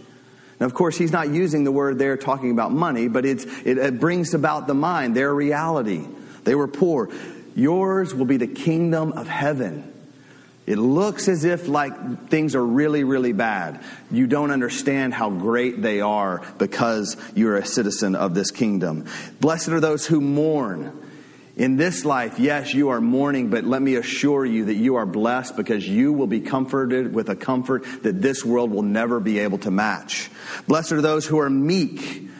Now, 0.58 0.66
of 0.66 0.72
course, 0.72 0.96
he's 0.96 1.12
not 1.12 1.28
using 1.28 1.64
the 1.64 1.72
word 1.72 1.98
there 1.98 2.16
talking 2.16 2.50
about 2.50 2.72
money, 2.72 3.08
but 3.08 3.26
it, 3.26 3.44
it 3.66 4.00
brings 4.00 4.32
about 4.32 4.66
the 4.66 4.74
mind, 4.74 5.14
their 5.14 5.34
reality. 5.34 6.06
They 6.44 6.54
were 6.54 6.68
poor. 6.68 7.10
Yours 7.60 8.14
will 8.14 8.24
be 8.24 8.38
the 8.38 8.46
kingdom 8.46 9.12
of 9.12 9.28
heaven. 9.28 9.92
It 10.66 10.78
looks 10.78 11.28
as 11.28 11.44
if 11.44 11.68
like 11.68 12.28
things 12.28 12.54
are 12.54 12.64
really, 12.64 13.04
really 13.04 13.32
bad. 13.32 13.82
You 14.10 14.26
don't 14.26 14.50
understand 14.50 15.12
how 15.12 15.28
great 15.28 15.82
they 15.82 16.00
are 16.00 16.42
because 16.56 17.18
you're 17.34 17.56
a 17.56 17.66
citizen 17.66 18.14
of 18.14 18.34
this 18.34 18.50
kingdom. 18.50 19.04
Blessed 19.40 19.68
are 19.68 19.80
those 19.80 20.06
who 20.06 20.22
mourn. 20.22 21.06
In 21.54 21.76
this 21.76 22.06
life, 22.06 22.38
yes, 22.38 22.72
you 22.72 22.88
are 22.90 23.00
mourning, 23.02 23.50
but 23.50 23.64
let 23.64 23.82
me 23.82 23.96
assure 23.96 24.46
you 24.46 24.66
that 24.66 24.76
you 24.76 24.94
are 24.96 25.04
blessed 25.04 25.54
because 25.54 25.86
you 25.86 26.14
will 26.14 26.28
be 26.28 26.40
comforted 26.40 27.14
with 27.14 27.28
a 27.28 27.36
comfort 27.36 27.84
that 28.04 28.22
this 28.22 28.42
world 28.42 28.70
will 28.70 28.84
never 28.84 29.20
be 29.20 29.40
able 29.40 29.58
to 29.58 29.70
match. 29.70 30.30
Blessed 30.66 30.92
are 30.92 31.02
those 31.02 31.26
who 31.26 31.38
are 31.40 31.50
meek. 31.50 32.30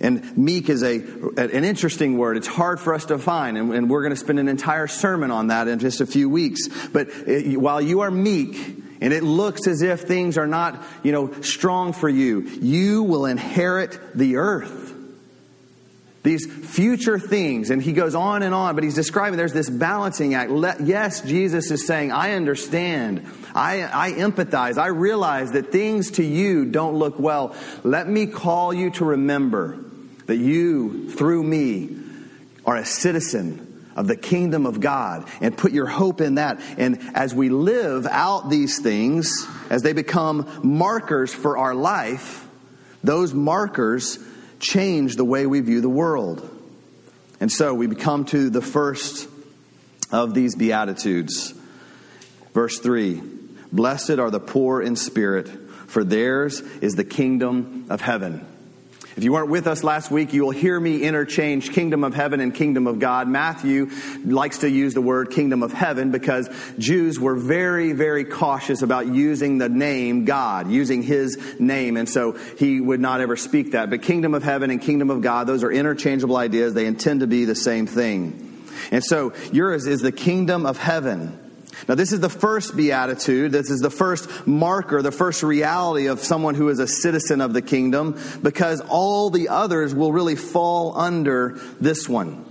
And 0.00 0.36
meek 0.36 0.68
is 0.68 0.82
a, 0.82 0.96
an 0.96 1.64
interesting 1.64 2.18
word. 2.18 2.36
It's 2.36 2.46
hard 2.46 2.78
for 2.78 2.94
us 2.94 3.06
to 3.06 3.18
find, 3.18 3.58
and, 3.58 3.74
and 3.74 3.90
we're 3.90 4.02
going 4.02 4.14
to 4.14 4.20
spend 4.20 4.38
an 4.38 4.48
entire 4.48 4.86
sermon 4.86 5.30
on 5.30 5.48
that 5.48 5.66
in 5.66 5.80
just 5.80 6.00
a 6.00 6.06
few 6.06 6.28
weeks. 6.28 6.68
But 6.88 7.08
it, 7.08 7.60
while 7.60 7.80
you 7.80 8.00
are 8.00 8.10
meek, 8.10 8.54
and 9.00 9.12
it 9.12 9.22
looks 9.22 9.66
as 9.66 9.82
if 9.82 10.02
things 10.02 10.38
are 10.38 10.46
not, 10.46 10.82
you 11.02 11.12
know, 11.12 11.32
strong 11.42 11.92
for 11.92 12.08
you, 12.08 12.42
you 12.42 13.02
will 13.02 13.26
inherit 13.26 13.98
the 14.14 14.36
earth. 14.36 14.94
These 16.22 16.46
future 16.46 17.18
things, 17.18 17.70
and 17.70 17.80
he 17.80 17.92
goes 17.92 18.14
on 18.14 18.42
and 18.42 18.54
on, 18.54 18.74
but 18.74 18.84
he's 18.84 18.94
describing 18.94 19.36
there's 19.36 19.52
this 19.52 19.70
balancing 19.70 20.34
act. 20.34 20.50
Let, 20.50 20.80
yes, 20.80 21.22
Jesus 21.22 21.70
is 21.70 21.86
saying, 21.86 22.12
I 22.12 22.32
understand. 22.32 23.24
I, 23.54 23.84
I 23.84 24.12
empathize. 24.12 24.78
I 24.78 24.88
realize 24.88 25.52
that 25.52 25.72
things 25.72 26.12
to 26.12 26.24
you 26.24 26.66
don't 26.66 26.96
look 26.96 27.18
well. 27.18 27.56
Let 27.82 28.08
me 28.08 28.26
call 28.26 28.74
you 28.74 28.90
to 28.92 29.04
remember 29.04 29.78
that 30.28 30.36
you, 30.36 31.10
through 31.10 31.42
me, 31.42 31.96
are 32.64 32.76
a 32.76 32.84
citizen 32.84 33.64
of 33.96 34.06
the 34.06 34.16
kingdom 34.16 34.66
of 34.66 34.78
God 34.78 35.26
and 35.40 35.56
put 35.56 35.72
your 35.72 35.86
hope 35.86 36.20
in 36.20 36.36
that. 36.36 36.60
And 36.76 37.00
as 37.14 37.34
we 37.34 37.48
live 37.48 38.06
out 38.06 38.50
these 38.50 38.78
things, 38.78 39.46
as 39.70 39.82
they 39.82 39.94
become 39.94 40.60
markers 40.62 41.34
for 41.34 41.58
our 41.58 41.74
life, 41.74 42.46
those 43.02 43.32
markers 43.32 44.18
change 44.60 45.16
the 45.16 45.24
way 45.24 45.46
we 45.46 45.60
view 45.60 45.80
the 45.80 45.88
world. 45.88 46.48
And 47.40 47.50
so 47.50 47.72
we 47.72 47.88
come 47.94 48.26
to 48.26 48.50
the 48.50 48.62
first 48.62 49.28
of 50.12 50.34
these 50.34 50.54
Beatitudes. 50.54 51.54
Verse 52.52 52.78
3 52.78 53.22
Blessed 53.72 54.18
are 54.18 54.30
the 54.30 54.40
poor 54.40 54.82
in 54.82 54.94
spirit, 54.94 55.48
for 55.88 56.04
theirs 56.04 56.60
is 56.60 56.96
the 56.96 57.04
kingdom 57.04 57.86
of 57.88 58.02
heaven. 58.02 58.46
If 59.18 59.24
you 59.24 59.32
weren't 59.32 59.50
with 59.50 59.66
us 59.66 59.82
last 59.82 60.12
week, 60.12 60.32
you 60.32 60.44
will 60.44 60.52
hear 60.52 60.78
me 60.78 61.02
interchange 61.02 61.72
kingdom 61.72 62.04
of 62.04 62.14
heaven 62.14 62.38
and 62.38 62.54
kingdom 62.54 62.86
of 62.86 63.00
God. 63.00 63.26
Matthew 63.26 63.90
likes 64.24 64.58
to 64.58 64.70
use 64.70 64.94
the 64.94 65.00
word 65.00 65.32
kingdom 65.32 65.64
of 65.64 65.72
heaven 65.72 66.12
because 66.12 66.48
Jews 66.78 67.18
were 67.18 67.34
very, 67.34 67.94
very 67.94 68.24
cautious 68.24 68.80
about 68.80 69.08
using 69.08 69.58
the 69.58 69.68
name 69.68 70.24
God, 70.24 70.70
using 70.70 71.02
his 71.02 71.36
name. 71.58 71.96
And 71.96 72.08
so 72.08 72.38
he 72.58 72.80
would 72.80 73.00
not 73.00 73.20
ever 73.20 73.34
speak 73.34 73.72
that. 73.72 73.90
But 73.90 74.02
kingdom 74.02 74.34
of 74.34 74.44
heaven 74.44 74.70
and 74.70 74.80
kingdom 74.80 75.10
of 75.10 75.20
God, 75.20 75.48
those 75.48 75.64
are 75.64 75.72
interchangeable 75.72 76.36
ideas. 76.36 76.74
They 76.74 76.86
intend 76.86 77.18
to 77.18 77.26
be 77.26 77.44
the 77.44 77.56
same 77.56 77.88
thing. 77.88 78.62
And 78.92 79.02
so 79.02 79.32
yours 79.50 79.88
is 79.88 80.00
the 80.00 80.12
kingdom 80.12 80.64
of 80.64 80.78
heaven. 80.78 81.47
Now, 81.86 81.94
this 81.94 82.12
is 82.12 82.20
the 82.20 82.28
first 82.28 82.76
beatitude. 82.76 83.52
This 83.52 83.70
is 83.70 83.80
the 83.80 83.90
first 83.90 84.46
marker, 84.46 85.02
the 85.02 85.12
first 85.12 85.42
reality 85.42 86.06
of 86.06 86.20
someone 86.20 86.54
who 86.54 86.68
is 86.70 86.78
a 86.78 86.86
citizen 86.86 87.40
of 87.40 87.52
the 87.52 87.62
kingdom, 87.62 88.18
because 88.42 88.80
all 88.80 89.30
the 89.30 89.48
others 89.48 89.94
will 89.94 90.12
really 90.12 90.36
fall 90.36 90.96
under 90.98 91.58
this 91.80 92.08
one. 92.08 92.44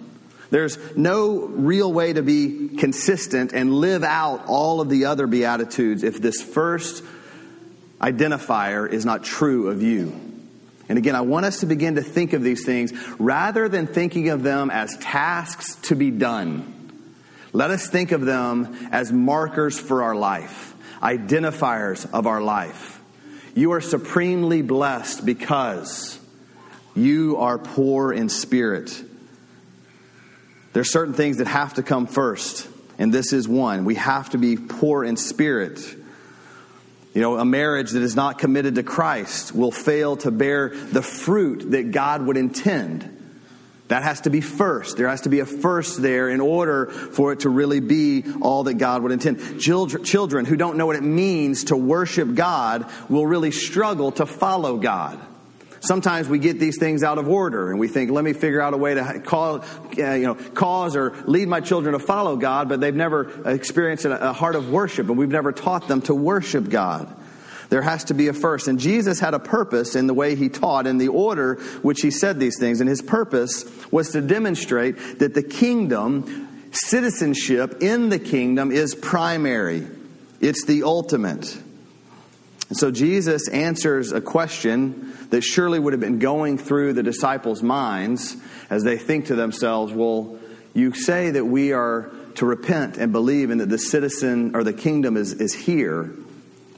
There's 0.50 0.78
no 0.96 1.40
real 1.40 1.92
way 1.92 2.14
to 2.14 2.22
be 2.22 2.70
consistent 2.78 3.54
and 3.54 3.74
live 3.74 4.04
out 4.04 4.46
all 4.48 4.80
of 4.80 4.90
the 4.90 5.06
other 5.06 5.28
beatitudes 5.28 6.04
if 6.04 6.22
this 6.22 6.42
first 6.42 7.04
identifier 8.00 8.90
is 8.90 9.06
not 9.06 9.24
true 9.24 9.70
of 9.70 9.82
you. 9.82 10.22
And 10.90 10.98
again, 10.98 11.16
I 11.16 11.22
want 11.22 11.46
us 11.46 11.60
to 11.62 11.66
begin 11.66 11.96
to 11.96 12.02
think 12.02 12.32
of 12.32 12.44
these 12.44 12.66
things 12.66 12.94
rather 13.20 13.68
than 13.68 13.88
thinking 13.88 14.30
of 14.30 14.42
them 14.42 14.70
as 14.70 14.96
tasks 14.98 15.76
to 15.88 15.96
be 15.96 16.12
done. 16.12 16.74
Let 17.58 17.72
us 17.72 17.88
think 17.88 18.12
of 18.12 18.22
them 18.22 18.78
as 18.92 19.12
markers 19.12 19.80
for 19.80 20.04
our 20.04 20.14
life, 20.14 20.76
identifiers 21.02 22.08
of 22.14 22.28
our 22.28 22.40
life. 22.40 23.02
You 23.56 23.72
are 23.72 23.82
supremely 23.82 24.62
blessed 24.62 25.26
because 25.26 26.20
you 26.96 27.38
are 27.38 27.58
poor 27.58 28.14
in 28.14 28.30
spirit. 28.30 29.04
There 30.74 30.82
are 30.82 30.84
certain 30.84 31.16
things 31.16 31.38
that 31.38 31.48
have 31.48 31.74
to 31.74 31.82
come 31.82 32.06
first, 32.06 32.68
and 33.00 33.12
this 33.12 33.34
is 33.34 33.48
one. 33.48 33.86
We 33.86 33.96
have 33.96 34.30
to 34.30 34.38
be 34.38 34.56
poor 34.56 35.04
in 35.04 35.18
spirit. 35.18 35.80
You 37.16 37.22
know, 37.24 37.40
a 37.40 37.46
marriage 37.46 37.90
that 37.90 38.04
is 38.04 38.16
not 38.16 38.38
committed 38.38 38.76
to 38.76 38.84
Christ 38.84 39.52
will 39.56 39.72
fail 39.72 40.16
to 40.18 40.30
bear 40.30 40.70
the 40.70 41.02
fruit 41.02 41.72
that 41.72 41.90
God 41.90 42.22
would 42.22 42.38
intend. 42.38 43.17
That 43.88 44.04
has 44.04 44.22
to 44.22 44.30
be 44.30 44.42
first. 44.42 44.98
There 44.98 45.08
has 45.08 45.22
to 45.22 45.30
be 45.30 45.40
a 45.40 45.46
first 45.46 46.02
there 46.02 46.30
in 46.30 46.42
order 46.42 46.88
for 46.88 47.32
it 47.32 47.42
to 47.42 47.50
really 47.50 47.80
be 47.80 48.26
all 48.42 48.64
that 48.64 48.76
God 48.76 49.02
would 49.04 49.14
intend. 49.14 49.62
Children 49.62 50.46
who 50.46 50.58
don't 50.58 50.78
know 50.78 50.86
what 50.86 50.98
it 50.98 51.04
means 51.04 51.66
to 51.66 51.78
worship 51.78 52.34
God 52.36 52.86
will 53.10 53.26
really 53.26 53.52
struggle 53.52 54.12
to 54.14 54.26
follow 54.26 54.78
God. 54.78 55.20
Sometimes 55.80 56.28
we 56.28 56.40
get 56.40 56.60
these 56.60 56.78
things 56.78 57.04
out 57.04 57.18
of 57.18 57.30
order 57.30 57.70
and 57.70 57.80
we 57.80 57.88
think, 57.88 58.12
let 58.12 58.24
me 58.24 58.34
figure 58.34 58.60
out 58.60 58.74
a 58.74 58.78
way 58.78 58.96
to 58.96 59.22
call, 59.24 59.64
uh, 59.98 60.14
you 60.14 60.26
know, 60.26 60.36
cause 60.36 60.96
or 60.96 61.16
lead 61.26 61.48
my 61.48 61.62
children 61.62 61.94
to 61.94 62.00
follow 62.00 62.36
God, 62.36 62.68
but 62.68 62.82
they've 62.82 62.96
never 62.96 63.50
experienced 63.50 64.04
a 64.04 64.34
heart 64.34 64.56
of 64.56 64.70
worship 64.70 65.08
and 65.08 65.18
we've 65.18 65.30
never 65.30 65.52
taught 65.52 65.88
them 65.88 66.02
to 66.04 66.16
worship 66.16 66.70
God. 66.70 67.14
There 67.70 67.82
has 67.82 68.06
to 68.06 68.14
be 68.14 68.28
a 68.28 68.34
first. 68.34 68.68
And 68.68 68.80
Jesus 68.80 69.20
had 69.20 69.34
a 69.34 69.40
purpose 69.40 69.96
in 69.96 70.08
the 70.08 70.14
way 70.14 70.36
he 70.36 70.50
taught, 70.50 70.88
in 70.88 70.98
the 70.98 71.10
order 71.10 71.56
which 71.82 72.02
he 72.02 72.12
said 72.12 72.40
these 72.40 72.58
things. 72.60 72.80
And 72.80 72.90
his 72.90 73.02
purpose 73.02 73.66
was 73.92 74.12
to 74.12 74.22
demonstrate 74.22 75.20
that 75.20 75.34
the 75.34 75.44
kingdom, 75.44 76.70
citizenship 76.72 77.78
in 77.82 78.10
the 78.10 78.20
kingdom, 78.20 78.72
is 78.72 78.96
primary, 78.96 79.88
it's 80.40 80.66
the 80.66 80.84
ultimate. 80.84 81.58
And 82.70 82.78
so 82.78 82.92
Jesus 82.92 83.48
answers 83.48 84.12
a 84.12 84.22
question 84.22 85.14
that 85.30 85.42
surely 85.42 85.80
would 85.80 85.94
have 85.94 86.00
been 86.00 86.20
going 86.20 86.58
through 86.58 86.94
the 86.94 87.04
disciples' 87.04 87.64
minds 87.64 88.36
as 88.70 88.84
they 88.84 88.98
think 88.98 89.28
to 89.28 89.36
themselves, 89.36 89.94
well, 89.94 90.38
you 90.74 90.94
say 90.94 91.32
that 91.32 91.46
we 91.46 91.72
are 91.72 92.12
to 92.36 92.46
repent 92.46 92.98
and 92.98 93.12
believe 93.12 93.50
and 93.50 93.62
that 93.62 93.70
the 93.70 93.80
citizen 93.80 94.56
or 94.56 94.64
the 94.64 94.74
kingdom 94.74 95.18
is, 95.18 95.34
is 95.34 95.54
here. 95.54 96.14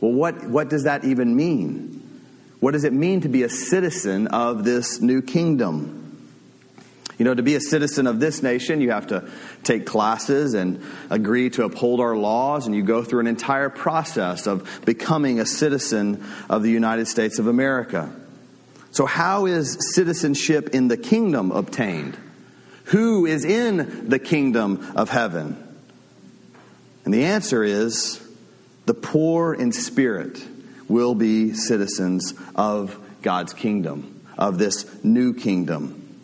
Well, 0.01 0.12
what, 0.12 0.48
what 0.48 0.70
does 0.70 0.84
that 0.84 1.03
even 1.06 1.36
mean? 1.36 2.00
What 2.60 2.72
does 2.72 2.84
it 2.84 2.94
mean 2.94 3.22
to 3.22 3.29
be 3.29 3.44
a 3.44 3.50
citizen 3.50 4.27
of 4.27 4.63
this 4.63 5.01
new 5.01 5.22
kingdom? 5.22 6.00
You 7.18 7.25
know, 7.25 7.34
to 7.34 7.44
be 7.44 7.56
a 7.56 7.62
citizen 7.62 8.08
of 8.08 8.22
this 8.22 8.41
nation, 8.41 8.79
you 8.79 8.91
have 8.91 9.08
to 9.08 9.29
take 9.63 9.86
classes 9.86 10.53
and 10.53 10.82
agree 11.10 11.50
to 11.51 11.65
uphold 11.65 12.00
our 12.00 12.15
laws, 12.15 12.65
and 12.65 12.74
you 12.74 12.82
go 12.82 13.03
through 13.03 13.20
an 13.20 13.27
entire 13.27 13.70
process 13.70 14.48
of 14.48 14.86
becoming 14.86 15.41
a 15.41 15.46
citizen 15.46 16.24
of 16.50 16.63
the 16.63 16.72
United 16.72 17.08
States 17.08 17.38
of 17.38 17.48
America. 17.48 18.10
So, 18.91 19.06
how 19.06 19.48
is 19.48 19.94
citizenship 19.96 20.70
in 20.70 20.88
the 20.88 20.96
kingdom 20.96 21.51
obtained? 21.51 22.18
Who 22.86 23.25
is 23.25 23.44
in 23.44 24.08
the 24.10 24.20
kingdom 24.20 24.94
of 24.96 25.10
heaven? 25.10 25.62
And 27.03 27.13
the 27.13 27.25
answer 27.25 27.63
is 27.63 28.25
the 28.89 28.96
poor 28.96 29.53
in 29.53 29.72
spirit 29.72 30.43
will 30.88 31.13
be 31.13 31.53
citizens 31.53 32.34
of 32.55 32.98
God's 33.22 33.53
kingdom, 33.53 34.25
of 34.36 34.58
this 34.58 35.03
new 35.03 35.36
kingdom. 35.36 36.19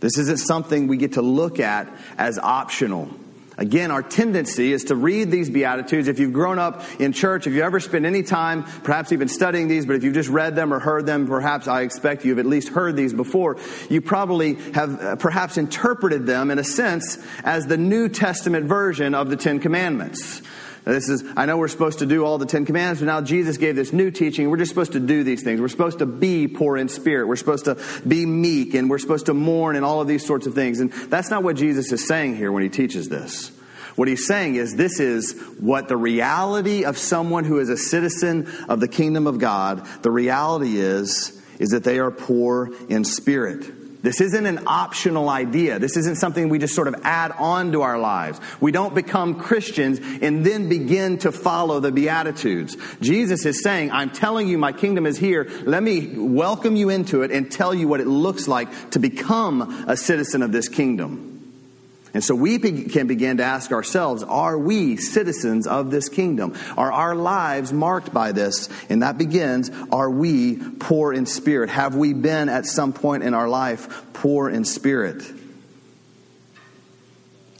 This 0.00 0.18
isn't 0.18 0.38
something 0.38 0.88
we 0.88 0.96
get 0.96 1.12
to 1.12 1.22
look 1.22 1.60
at 1.60 1.88
as 2.18 2.36
optional. 2.36 3.08
Again, 3.56 3.92
our 3.92 4.02
tendency 4.02 4.72
is 4.72 4.86
to 4.86 4.96
read 4.96 5.30
these 5.30 5.50
Beatitudes. 5.50 6.08
If 6.08 6.18
you've 6.18 6.32
grown 6.32 6.58
up 6.58 6.82
in 7.00 7.12
church, 7.12 7.46
if 7.46 7.52
you 7.52 7.62
ever 7.62 7.78
spent 7.78 8.06
any 8.06 8.24
time, 8.24 8.64
perhaps 8.82 9.12
even 9.12 9.28
studying 9.28 9.68
these, 9.68 9.86
but 9.86 9.94
if 9.94 10.02
you've 10.02 10.14
just 10.14 10.30
read 10.30 10.56
them 10.56 10.74
or 10.74 10.80
heard 10.80 11.06
them, 11.06 11.28
perhaps 11.28 11.68
I 11.68 11.82
expect 11.82 12.24
you've 12.24 12.40
at 12.40 12.46
least 12.46 12.70
heard 12.70 12.96
these 12.96 13.12
before, 13.12 13.56
you 13.88 14.00
probably 14.00 14.54
have 14.72 15.00
uh, 15.00 15.14
perhaps 15.14 15.58
interpreted 15.58 16.26
them 16.26 16.50
in 16.50 16.58
a 16.58 16.64
sense 16.64 17.24
as 17.44 17.66
the 17.66 17.76
New 17.76 18.08
Testament 18.08 18.66
version 18.66 19.14
of 19.14 19.30
the 19.30 19.36
Ten 19.36 19.60
Commandments. 19.60 20.42
This 20.84 21.08
is, 21.08 21.22
I 21.36 21.46
know 21.46 21.58
we're 21.58 21.68
supposed 21.68 22.00
to 22.00 22.06
do 22.06 22.24
all 22.24 22.38
the 22.38 22.46
Ten 22.46 22.66
Commandments, 22.66 23.00
but 23.00 23.06
now 23.06 23.20
Jesus 23.20 23.56
gave 23.56 23.76
this 23.76 23.92
new 23.92 24.10
teaching. 24.10 24.50
We're 24.50 24.56
just 24.56 24.70
supposed 24.70 24.92
to 24.92 25.00
do 25.00 25.22
these 25.22 25.44
things. 25.44 25.60
We're 25.60 25.68
supposed 25.68 26.00
to 26.00 26.06
be 26.06 26.48
poor 26.48 26.76
in 26.76 26.88
spirit. 26.88 27.28
We're 27.28 27.36
supposed 27.36 27.66
to 27.66 27.78
be 28.06 28.26
meek 28.26 28.74
and 28.74 28.90
we're 28.90 28.98
supposed 28.98 29.26
to 29.26 29.34
mourn 29.34 29.76
and 29.76 29.84
all 29.84 30.00
of 30.00 30.08
these 30.08 30.26
sorts 30.26 30.46
of 30.46 30.54
things. 30.54 30.80
And 30.80 30.92
that's 30.92 31.30
not 31.30 31.44
what 31.44 31.54
Jesus 31.56 31.92
is 31.92 32.06
saying 32.08 32.36
here 32.36 32.50
when 32.50 32.64
he 32.64 32.68
teaches 32.68 33.08
this. 33.08 33.52
What 33.94 34.08
he's 34.08 34.26
saying 34.26 34.56
is 34.56 34.74
this 34.74 34.98
is 34.98 35.38
what 35.60 35.86
the 35.86 35.96
reality 35.96 36.84
of 36.84 36.98
someone 36.98 37.44
who 37.44 37.60
is 37.60 37.68
a 37.68 37.76
citizen 37.76 38.50
of 38.68 38.80
the 38.80 38.88
kingdom 38.88 39.26
of 39.26 39.38
God, 39.38 39.86
the 40.02 40.10
reality 40.10 40.78
is, 40.78 41.40
is 41.60 41.70
that 41.70 41.84
they 41.84 42.00
are 42.00 42.10
poor 42.10 42.70
in 42.88 43.04
spirit. 43.04 43.81
This 44.02 44.20
isn't 44.20 44.46
an 44.46 44.64
optional 44.66 45.28
idea. 45.28 45.78
This 45.78 45.96
isn't 45.96 46.16
something 46.16 46.48
we 46.48 46.58
just 46.58 46.74
sort 46.74 46.88
of 46.88 46.96
add 47.04 47.32
on 47.32 47.72
to 47.72 47.82
our 47.82 47.98
lives. 47.98 48.40
We 48.60 48.72
don't 48.72 48.94
become 48.94 49.38
Christians 49.38 50.00
and 50.20 50.44
then 50.44 50.68
begin 50.68 51.18
to 51.18 51.32
follow 51.32 51.78
the 51.78 51.92
Beatitudes. 51.92 52.76
Jesus 53.00 53.46
is 53.46 53.62
saying, 53.62 53.92
I'm 53.92 54.10
telling 54.10 54.48
you 54.48 54.58
my 54.58 54.72
kingdom 54.72 55.06
is 55.06 55.16
here. 55.16 55.48
Let 55.64 55.82
me 55.82 56.14
welcome 56.16 56.74
you 56.74 56.88
into 56.88 57.22
it 57.22 57.30
and 57.30 57.50
tell 57.50 57.72
you 57.72 57.86
what 57.86 58.00
it 58.00 58.08
looks 58.08 58.48
like 58.48 58.90
to 58.90 58.98
become 58.98 59.84
a 59.88 59.96
citizen 59.96 60.42
of 60.42 60.50
this 60.50 60.68
kingdom. 60.68 61.31
And 62.14 62.22
so 62.22 62.34
we 62.34 62.58
can 62.58 63.06
begin 63.06 63.38
to 63.38 63.42
ask 63.42 63.72
ourselves, 63.72 64.22
are 64.22 64.58
we 64.58 64.98
citizens 64.98 65.66
of 65.66 65.90
this 65.90 66.10
kingdom? 66.10 66.54
Are 66.76 66.92
our 66.92 67.14
lives 67.14 67.72
marked 67.72 68.12
by 68.12 68.32
this? 68.32 68.68
And 68.90 69.02
that 69.02 69.16
begins, 69.16 69.70
are 69.90 70.10
we 70.10 70.56
poor 70.56 71.14
in 71.14 71.24
spirit? 71.24 71.70
Have 71.70 71.94
we 71.94 72.12
been 72.12 72.50
at 72.50 72.66
some 72.66 72.92
point 72.92 73.22
in 73.22 73.32
our 73.32 73.48
life 73.48 74.04
poor 74.12 74.50
in 74.50 74.66
spirit? 74.66 75.22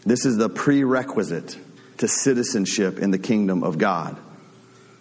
This 0.04 0.26
is 0.26 0.36
the 0.36 0.50
prerequisite 0.50 1.56
to 1.98 2.08
citizenship 2.08 2.98
in 2.98 3.10
the 3.10 3.18
kingdom 3.18 3.62
of 3.62 3.78
God. 3.78 4.18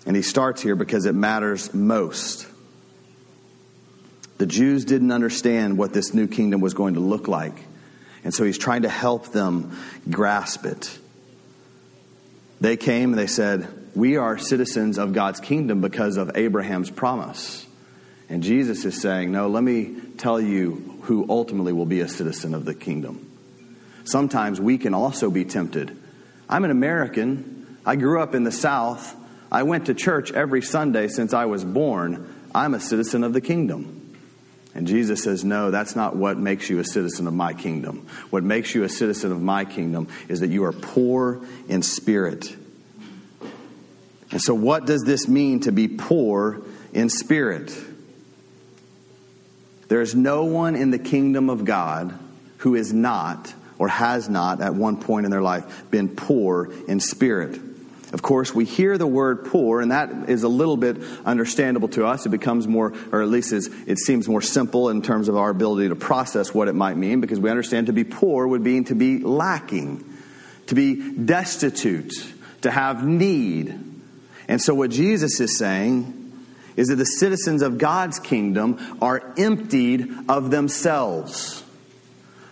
And 0.05 0.15
he 0.15 0.21
starts 0.21 0.61
here 0.61 0.75
because 0.75 1.05
it 1.05 1.13
matters 1.13 1.73
most. 1.73 2.47
The 4.37 4.45
Jews 4.45 4.85
didn't 4.85 5.11
understand 5.11 5.77
what 5.77 5.91
this 5.91 6.13
new 6.13 6.27
kingdom 6.27 6.61
was 6.61 6.73
going 6.73 6.93
to 6.93 6.99
look 7.01 7.27
like. 7.27 7.65
And 8.23 8.33
so 8.33 8.43
he's 8.43 8.57
trying 8.57 8.83
to 8.83 8.89
help 8.89 9.31
them 9.31 9.77
grasp 10.09 10.65
it. 10.65 10.97
They 12.59 12.77
came 12.77 13.11
and 13.11 13.19
they 13.19 13.27
said, 13.27 13.67
We 13.95 14.17
are 14.17 14.37
citizens 14.37 14.97
of 14.97 15.13
God's 15.13 15.39
kingdom 15.39 15.81
because 15.81 16.17
of 16.17 16.37
Abraham's 16.37 16.91
promise. 16.91 17.65
And 18.29 18.43
Jesus 18.43 18.85
is 18.85 19.01
saying, 19.01 19.31
No, 19.31 19.49
let 19.49 19.63
me 19.63 19.95
tell 20.17 20.39
you 20.39 20.99
who 21.03 21.25
ultimately 21.29 21.73
will 21.73 21.87
be 21.87 22.01
a 22.01 22.07
citizen 22.07 22.53
of 22.53 22.65
the 22.65 22.75
kingdom. 22.75 23.27
Sometimes 24.03 24.61
we 24.61 24.77
can 24.77 24.93
also 24.93 25.29
be 25.29 25.45
tempted. 25.45 25.97
I'm 26.47 26.63
an 26.63 26.71
American. 26.71 27.77
I 27.85 27.95
grew 27.95 28.21
up 28.21 28.35
in 28.35 28.43
the 28.43 28.51
South. 28.51 29.15
I 29.51 29.63
went 29.63 29.87
to 29.87 29.93
church 29.93 30.31
every 30.31 30.61
Sunday 30.61 31.07
since 31.07 31.33
I 31.33 31.45
was 31.45 31.63
born. 31.63 32.33
I'm 32.53 32.73
a 32.73 32.79
citizen 32.79 33.23
of 33.23 33.33
the 33.33 33.41
kingdom. 33.41 34.00
And 34.73 34.87
Jesus 34.87 35.23
says, 35.23 35.43
No, 35.43 35.71
that's 35.71 35.95
not 35.95 36.15
what 36.15 36.37
makes 36.37 36.69
you 36.69 36.79
a 36.79 36.85
citizen 36.85 37.27
of 37.27 37.33
my 37.33 37.53
kingdom. 37.53 38.07
What 38.29 38.43
makes 38.43 38.73
you 38.73 38.83
a 38.83 38.89
citizen 38.89 39.31
of 39.31 39.41
my 39.41 39.65
kingdom 39.65 40.07
is 40.29 40.39
that 40.39 40.49
you 40.49 40.63
are 40.63 40.71
poor 40.71 41.41
in 41.67 41.81
spirit. 41.81 42.55
And 44.31 44.41
so, 44.41 44.53
what 44.53 44.85
does 44.85 45.01
this 45.01 45.27
mean 45.27 45.61
to 45.61 45.71
be 45.71 45.87
poor 45.89 46.61
in 46.93 47.09
spirit? 47.09 47.75
There 49.89 50.01
is 50.01 50.15
no 50.15 50.45
one 50.45 50.77
in 50.77 50.91
the 50.91 50.99
kingdom 50.99 51.49
of 51.49 51.65
God 51.65 52.17
who 52.59 52.75
is 52.75 52.93
not 52.93 53.53
or 53.77 53.89
has 53.89 54.29
not 54.29 54.61
at 54.61 54.73
one 54.73 55.01
point 55.01 55.25
in 55.25 55.31
their 55.31 55.41
life 55.41 55.89
been 55.91 56.07
poor 56.07 56.71
in 56.87 57.01
spirit. 57.01 57.59
Of 58.13 58.21
course, 58.21 58.53
we 58.53 58.65
hear 58.65 58.97
the 58.97 59.07
word 59.07 59.45
poor, 59.45 59.79
and 59.79 59.91
that 59.91 60.29
is 60.29 60.43
a 60.43 60.49
little 60.49 60.75
bit 60.75 60.97
understandable 61.25 61.87
to 61.89 62.05
us. 62.05 62.25
It 62.25 62.29
becomes 62.29 62.67
more, 62.67 62.93
or 63.11 63.21
at 63.21 63.29
least 63.29 63.53
it 63.53 63.99
seems 63.99 64.27
more 64.27 64.41
simple 64.41 64.89
in 64.89 65.01
terms 65.01 65.29
of 65.29 65.37
our 65.37 65.49
ability 65.49 65.87
to 65.89 65.95
process 65.95 66.53
what 66.53 66.67
it 66.67 66.75
might 66.75 66.97
mean, 66.97 67.21
because 67.21 67.39
we 67.39 67.49
understand 67.49 67.87
to 67.87 67.93
be 67.93 68.03
poor 68.03 68.47
would 68.47 68.61
mean 68.61 68.83
to 68.85 68.95
be 68.95 69.19
lacking, 69.19 70.03
to 70.67 70.75
be 70.75 71.13
destitute, 71.13 72.13
to 72.61 72.71
have 72.71 73.05
need. 73.07 73.79
And 74.49 74.61
so, 74.61 74.75
what 74.75 74.91
Jesus 74.91 75.39
is 75.39 75.57
saying 75.57 76.17
is 76.75 76.89
that 76.89 76.95
the 76.95 77.05
citizens 77.05 77.61
of 77.61 77.77
God's 77.77 78.19
kingdom 78.19 78.97
are 79.01 79.33
emptied 79.37 80.09
of 80.27 80.51
themselves. 80.51 81.63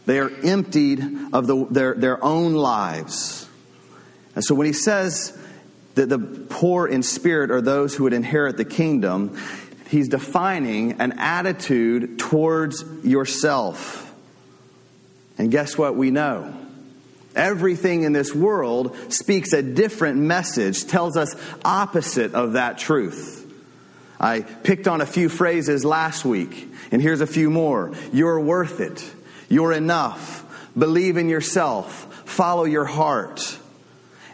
They 0.05 0.19
are 0.19 0.29
emptied 0.43 1.03
of 1.33 1.47
the, 1.47 1.67
their, 1.69 1.93
their 1.95 2.23
own 2.23 2.53
lives. 2.53 3.47
And 4.35 4.43
so 4.43 4.55
when 4.55 4.67
he 4.67 4.73
says 4.73 5.37
that 5.99 6.07
the 6.07 6.17
poor 6.17 6.87
in 6.87 7.03
spirit 7.03 7.51
are 7.51 7.59
those 7.59 7.93
who 7.93 8.05
would 8.05 8.13
inherit 8.13 8.55
the 8.55 8.63
kingdom, 8.63 9.37
he's 9.89 10.07
defining 10.07 11.01
an 11.01 11.19
attitude 11.19 12.17
towards 12.17 12.85
yourself. 13.03 14.09
And 15.37 15.51
guess 15.51 15.77
what 15.77 15.95
we 15.95 16.09
know? 16.09 16.53
Everything 17.35 18.03
in 18.03 18.13
this 18.13 18.33
world 18.33 18.95
speaks 19.11 19.51
a 19.51 19.61
different 19.61 20.19
message, 20.19 20.85
tells 20.85 21.17
us 21.17 21.35
opposite 21.65 22.33
of 22.33 22.53
that 22.53 22.77
truth. 22.77 23.45
I 24.21 24.41
picked 24.41 24.87
on 24.87 25.01
a 25.01 25.05
few 25.05 25.27
phrases 25.27 25.83
last 25.83 26.23
week, 26.23 26.69
and 26.91 27.01
here's 27.01 27.21
a 27.21 27.27
few 27.27 27.49
more. 27.49 27.91
You're 28.13 28.39
worth 28.39 28.79
it. 28.79 29.03
You're 29.49 29.73
enough. 29.73 30.45
Believe 30.77 31.17
in 31.17 31.27
yourself. 31.27 32.05
Follow 32.25 32.63
your 32.63 32.85
heart. 32.85 33.58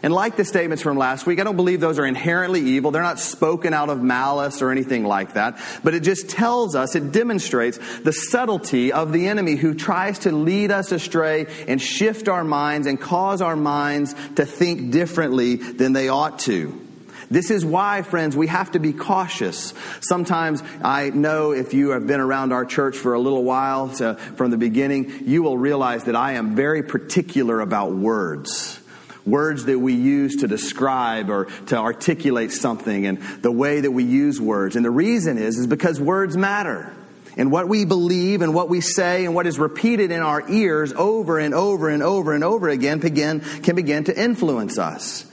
And 0.06 0.14
like 0.14 0.36
the 0.36 0.44
statements 0.44 0.84
from 0.84 0.96
last 0.96 1.26
week, 1.26 1.40
I 1.40 1.42
don't 1.42 1.56
believe 1.56 1.80
those 1.80 1.98
are 1.98 2.06
inherently 2.06 2.60
evil. 2.60 2.92
They're 2.92 3.02
not 3.02 3.18
spoken 3.18 3.74
out 3.74 3.88
of 3.88 4.00
malice 4.00 4.62
or 4.62 4.70
anything 4.70 5.02
like 5.02 5.32
that. 5.32 5.58
But 5.82 5.94
it 5.94 6.04
just 6.04 6.28
tells 6.28 6.76
us, 6.76 6.94
it 6.94 7.10
demonstrates 7.10 7.80
the 8.04 8.12
subtlety 8.12 8.92
of 8.92 9.12
the 9.12 9.26
enemy 9.26 9.56
who 9.56 9.74
tries 9.74 10.20
to 10.20 10.30
lead 10.30 10.70
us 10.70 10.92
astray 10.92 11.46
and 11.66 11.82
shift 11.82 12.28
our 12.28 12.44
minds 12.44 12.86
and 12.86 13.00
cause 13.00 13.42
our 13.42 13.56
minds 13.56 14.14
to 14.36 14.46
think 14.46 14.92
differently 14.92 15.56
than 15.56 15.92
they 15.92 16.08
ought 16.08 16.38
to. 16.40 16.80
This 17.28 17.50
is 17.50 17.64
why, 17.64 18.02
friends, 18.02 18.36
we 18.36 18.46
have 18.46 18.70
to 18.70 18.78
be 18.78 18.92
cautious. 18.92 19.74
Sometimes 19.98 20.62
I 20.84 21.10
know 21.10 21.50
if 21.50 21.74
you 21.74 21.88
have 21.88 22.06
been 22.06 22.20
around 22.20 22.52
our 22.52 22.64
church 22.64 22.96
for 22.96 23.14
a 23.14 23.18
little 23.18 23.42
while 23.42 23.88
to, 23.96 24.14
from 24.36 24.52
the 24.52 24.56
beginning, 24.56 25.26
you 25.26 25.42
will 25.42 25.58
realize 25.58 26.04
that 26.04 26.14
I 26.14 26.34
am 26.34 26.54
very 26.54 26.84
particular 26.84 27.58
about 27.60 27.90
words 27.90 28.78
words 29.26 29.64
that 29.64 29.78
we 29.78 29.94
use 29.94 30.36
to 30.36 30.48
describe 30.48 31.30
or 31.30 31.46
to 31.66 31.76
articulate 31.76 32.52
something 32.52 33.06
and 33.06 33.20
the 33.42 33.50
way 33.52 33.80
that 33.80 33.90
we 33.90 34.04
use 34.04 34.40
words. 34.40 34.76
And 34.76 34.84
the 34.84 34.90
reason 34.90 35.38
is, 35.38 35.58
is 35.58 35.66
because 35.66 36.00
words 36.00 36.36
matter. 36.36 36.92
And 37.36 37.52
what 37.52 37.68
we 37.68 37.84
believe 37.84 38.40
and 38.40 38.54
what 38.54 38.70
we 38.70 38.80
say 38.80 39.26
and 39.26 39.34
what 39.34 39.46
is 39.46 39.58
repeated 39.58 40.10
in 40.10 40.20
our 40.20 40.48
ears 40.50 40.92
over 40.94 41.38
and 41.38 41.52
over 41.52 41.90
and 41.90 42.02
over 42.02 42.32
and 42.32 42.42
over 42.42 42.68
again 42.68 42.98
begin, 42.98 43.40
can 43.40 43.76
begin 43.76 44.04
to 44.04 44.18
influence 44.18 44.78
us. 44.78 45.26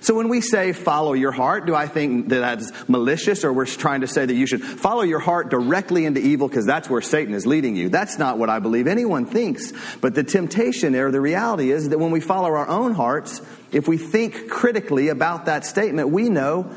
So 0.00 0.14
when 0.14 0.28
we 0.28 0.40
say 0.40 0.72
follow 0.72 1.12
your 1.12 1.32
heart, 1.32 1.66
do 1.66 1.74
I 1.74 1.86
think 1.86 2.28
that 2.28 2.38
that's 2.38 2.88
malicious 2.88 3.44
or 3.44 3.52
we're 3.52 3.66
trying 3.66 4.02
to 4.02 4.06
say 4.06 4.24
that 4.24 4.34
you 4.34 4.46
should 4.46 4.62
follow 4.62 5.02
your 5.02 5.18
heart 5.18 5.50
directly 5.50 6.04
into 6.04 6.20
evil 6.20 6.48
because 6.48 6.66
that's 6.66 6.88
where 6.88 7.00
Satan 7.00 7.34
is 7.34 7.46
leading 7.46 7.76
you? 7.76 7.88
That's 7.88 8.18
not 8.18 8.38
what 8.38 8.50
I 8.50 8.58
believe 8.58 8.86
anyone 8.86 9.26
thinks. 9.26 9.72
But 10.00 10.14
the 10.14 10.24
temptation 10.24 10.92
there, 10.92 11.10
the 11.10 11.20
reality 11.20 11.70
is 11.70 11.88
that 11.88 11.98
when 11.98 12.10
we 12.10 12.20
follow 12.20 12.48
our 12.48 12.68
own 12.68 12.94
hearts, 12.94 13.42
if 13.72 13.88
we 13.88 13.98
think 13.98 14.48
critically 14.48 15.08
about 15.08 15.46
that 15.46 15.64
statement, 15.66 16.10
we 16.10 16.28
know 16.28 16.70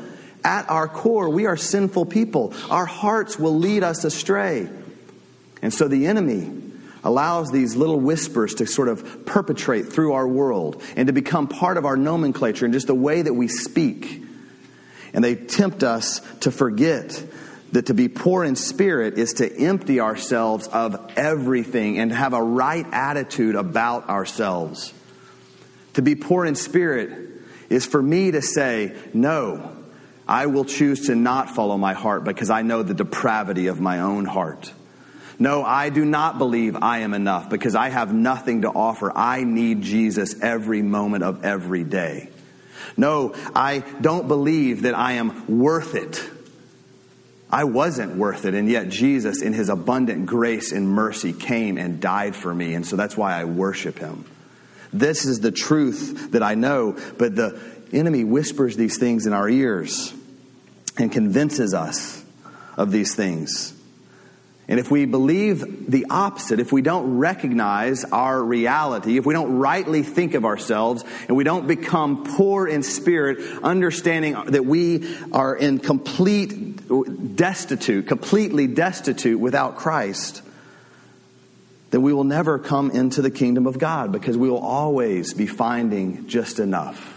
at 0.44 0.68
our 0.68 0.88
core 0.88 1.28
we 1.28 1.46
are 1.46 1.56
sinful 1.56 2.06
people. 2.06 2.52
Our 2.70 2.86
hearts 2.86 3.38
will 3.38 3.56
lead 3.56 3.84
us 3.84 4.04
astray. 4.04 4.68
And 5.62 5.72
so 5.72 5.86
the 5.86 6.06
enemy 6.06 6.71
allows 7.04 7.50
these 7.50 7.76
little 7.76 7.98
whispers 7.98 8.54
to 8.54 8.66
sort 8.66 8.88
of 8.88 9.26
perpetrate 9.26 9.92
through 9.92 10.12
our 10.12 10.26
world 10.26 10.82
and 10.96 11.08
to 11.08 11.12
become 11.12 11.48
part 11.48 11.76
of 11.76 11.84
our 11.84 11.96
nomenclature 11.96 12.64
and 12.64 12.74
just 12.74 12.86
the 12.86 12.94
way 12.94 13.22
that 13.22 13.34
we 13.34 13.48
speak. 13.48 14.22
And 15.12 15.22
they 15.22 15.34
tempt 15.34 15.82
us 15.82 16.20
to 16.40 16.50
forget 16.50 17.24
that 17.72 17.86
to 17.86 17.94
be 17.94 18.08
poor 18.08 18.44
in 18.44 18.54
spirit 18.54 19.18
is 19.18 19.34
to 19.34 19.50
empty 19.58 19.98
ourselves 20.00 20.68
of 20.68 21.12
everything 21.16 21.98
and 21.98 22.12
have 22.12 22.34
a 22.34 22.42
right 22.42 22.86
attitude 22.92 23.56
about 23.56 24.08
ourselves. 24.08 24.92
To 25.94 26.02
be 26.02 26.14
poor 26.14 26.46
in 26.46 26.54
spirit 26.54 27.30
is 27.68 27.86
for 27.86 28.02
me 28.02 28.30
to 28.30 28.42
say, 28.42 28.94
no, 29.14 29.76
I 30.28 30.46
will 30.46 30.64
choose 30.64 31.06
to 31.06 31.14
not 31.14 31.50
follow 31.50 31.76
my 31.76 31.94
heart 31.94 32.24
because 32.24 32.50
I 32.50 32.62
know 32.62 32.82
the 32.82 32.94
depravity 32.94 33.66
of 33.66 33.80
my 33.80 34.00
own 34.00 34.24
heart. 34.24 34.72
No, 35.38 35.64
I 35.64 35.88
do 35.88 36.04
not 36.04 36.38
believe 36.38 36.76
I 36.76 36.98
am 36.98 37.14
enough 37.14 37.50
because 37.50 37.74
I 37.74 37.88
have 37.88 38.12
nothing 38.12 38.62
to 38.62 38.68
offer. 38.68 39.12
I 39.14 39.44
need 39.44 39.82
Jesus 39.82 40.40
every 40.40 40.82
moment 40.82 41.24
of 41.24 41.44
every 41.44 41.84
day. 41.84 42.28
No, 42.96 43.34
I 43.54 43.80
don't 44.00 44.28
believe 44.28 44.82
that 44.82 44.94
I 44.94 45.12
am 45.12 45.60
worth 45.60 45.94
it. 45.94 46.22
I 47.50 47.64
wasn't 47.64 48.16
worth 48.16 48.46
it, 48.46 48.54
and 48.54 48.68
yet 48.68 48.88
Jesus, 48.88 49.42
in 49.42 49.52
his 49.52 49.68
abundant 49.68 50.24
grace 50.24 50.72
and 50.72 50.88
mercy, 50.88 51.34
came 51.34 51.76
and 51.76 52.00
died 52.00 52.34
for 52.34 52.54
me, 52.54 52.74
and 52.74 52.86
so 52.86 52.96
that's 52.96 53.14
why 53.14 53.38
I 53.38 53.44
worship 53.44 53.98
him. 53.98 54.24
This 54.90 55.26
is 55.26 55.40
the 55.40 55.52
truth 55.52 56.32
that 56.32 56.42
I 56.42 56.54
know, 56.54 56.96
but 57.18 57.36
the 57.36 57.60
enemy 57.92 58.24
whispers 58.24 58.76
these 58.76 58.98
things 58.98 59.26
in 59.26 59.34
our 59.34 59.48
ears 59.48 60.14
and 60.98 61.12
convinces 61.12 61.74
us 61.74 62.24
of 62.76 62.90
these 62.90 63.14
things. 63.14 63.74
And 64.72 64.80
if 64.80 64.90
we 64.90 65.04
believe 65.04 65.90
the 65.90 66.06
opposite, 66.08 66.58
if 66.58 66.72
we 66.72 66.80
don't 66.80 67.18
recognize 67.18 68.06
our 68.06 68.42
reality, 68.42 69.18
if 69.18 69.26
we 69.26 69.34
don't 69.34 69.58
rightly 69.58 70.02
think 70.02 70.32
of 70.32 70.46
ourselves, 70.46 71.04
and 71.28 71.36
we 71.36 71.44
don't 71.44 71.66
become 71.66 72.24
poor 72.24 72.66
in 72.66 72.82
spirit, 72.82 73.62
understanding 73.62 74.32
that 74.46 74.64
we 74.64 75.14
are 75.30 75.54
in 75.54 75.78
complete 75.78 77.36
destitute, 77.36 78.06
completely 78.06 78.66
destitute 78.66 79.38
without 79.38 79.76
Christ, 79.76 80.40
then 81.90 82.00
we 82.00 82.14
will 82.14 82.24
never 82.24 82.58
come 82.58 82.90
into 82.92 83.20
the 83.20 83.30
kingdom 83.30 83.66
of 83.66 83.78
God 83.78 84.10
because 84.10 84.38
we 84.38 84.48
will 84.48 84.56
always 84.56 85.34
be 85.34 85.46
finding 85.46 86.28
just 86.28 86.58
enough. 86.58 87.11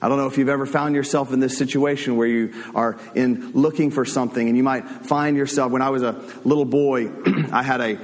I 0.00 0.08
don't 0.08 0.18
know 0.18 0.26
if 0.26 0.38
you've 0.38 0.48
ever 0.48 0.66
found 0.66 0.94
yourself 0.94 1.32
in 1.32 1.40
this 1.40 1.58
situation 1.58 2.16
where 2.16 2.28
you 2.28 2.52
are 2.74 2.98
in 3.14 3.52
looking 3.52 3.90
for 3.90 4.04
something 4.04 4.46
and 4.46 4.56
you 4.56 4.62
might 4.62 4.86
find 4.86 5.36
yourself 5.36 5.72
when 5.72 5.82
I 5.82 5.90
was 5.90 6.02
a 6.02 6.12
little 6.44 6.64
boy 6.64 7.08
I 7.52 7.62
had 7.62 7.80
a 7.80 7.98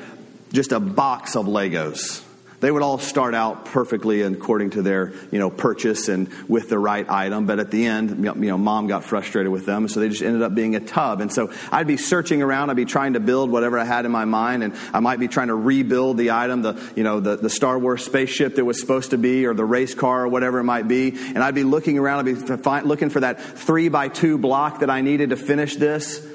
just 0.52 0.72
a 0.72 0.80
box 0.80 1.36
of 1.36 1.46
Legos 1.46 2.24
they 2.64 2.70
would 2.70 2.82
all 2.82 2.98
start 2.98 3.34
out 3.34 3.66
perfectly 3.66 4.22
according 4.22 4.70
to 4.70 4.80
their 4.80 5.12
you 5.30 5.38
know 5.38 5.50
purchase 5.50 6.08
and 6.08 6.32
with 6.48 6.70
the 6.70 6.78
right 6.78 7.08
item 7.10 7.44
but 7.44 7.58
at 7.58 7.70
the 7.70 7.84
end 7.84 8.24
you 8.24 8.34
know 8.34 8.56
mom 8.56 8.86
got 8.86 9.04
frustrated 9.04 9.52
with 9.52 9.66
them 9.66 9.86
so 9.86 10.00
they 10.00 10.08
just 10.08 10.22
ended 10.22 10.40
up 10.40 10.54
being 10.54 10.74
a 10.74 10.80
tub. 10.80 11.20
And 11.20 11.30
so 11.30 11.52
i'd 11.70 11.86
be 11.86 11.98
searching 11.98 12.40
around 12.40 12.70
i'd 12.70 12.76
be 12.76 12.86
trying 12.86 13.12
to 13.12 13.20
build 13.20 13.50
whatever 13.50 13.78
i 13.78 13.84
had 13.84 14.06
in 14.06 14.12
my 14.12 14.24
mind 14.24 14.62
and 14.62 14.74
i 14.94 15.00
might 15.00 15.20
be 15.20 15.28
trying 15.28 15.48
to 15.48 15.54
rebuild 15.54 16.16
the 16.16 16.30
item 16.30 16.62
the 16.62 16.82
you 16.96 17.02
know 17.02 17.20
the, 17.20 17.36
the 17.36 17.50
star 17.50 17.78
wars 17.78 18.02
spaceship 18.02 18.54
that 18.54 18.64
was 18.64 18.80
supposed 18.80 19.10
to 19.10 19.18
be 19.18 19.44
or 19.44 19.52
the 19.52 19.64
race 19.64 19.94
car 19.94 20.24
or 20.24 20.28
whatever 20.28 20.58
it 20.58 20.64
might 20.64 20.88
be. 20.88 21.10
And 21.10 21.38
i'd 21.38 21.54
be 21.54 21.64
looking 21.64 21.98
around 21.98 22.26
i'd 22.26 22.34
be 22.34 22.56
find, 22.56 22.86
looking 22.86 23.10
for 23.10 23.20
that 23.20 23.42
three 23.42 23.90
by 23.90 24.08
two 24.08 24.38
block 24.38 24.80
that 24.80 24.88
i 24.88 25.02
needed 25.02 25.30
to 25.30 25.36
finish 25.36 25.76
this. 25.76 26.26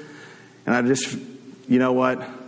And 0.64 0.76
i 0.76 0.82
just 0.82 1.12
you 1.68 1.80
know 1.80 1.92
what 1.92 2.39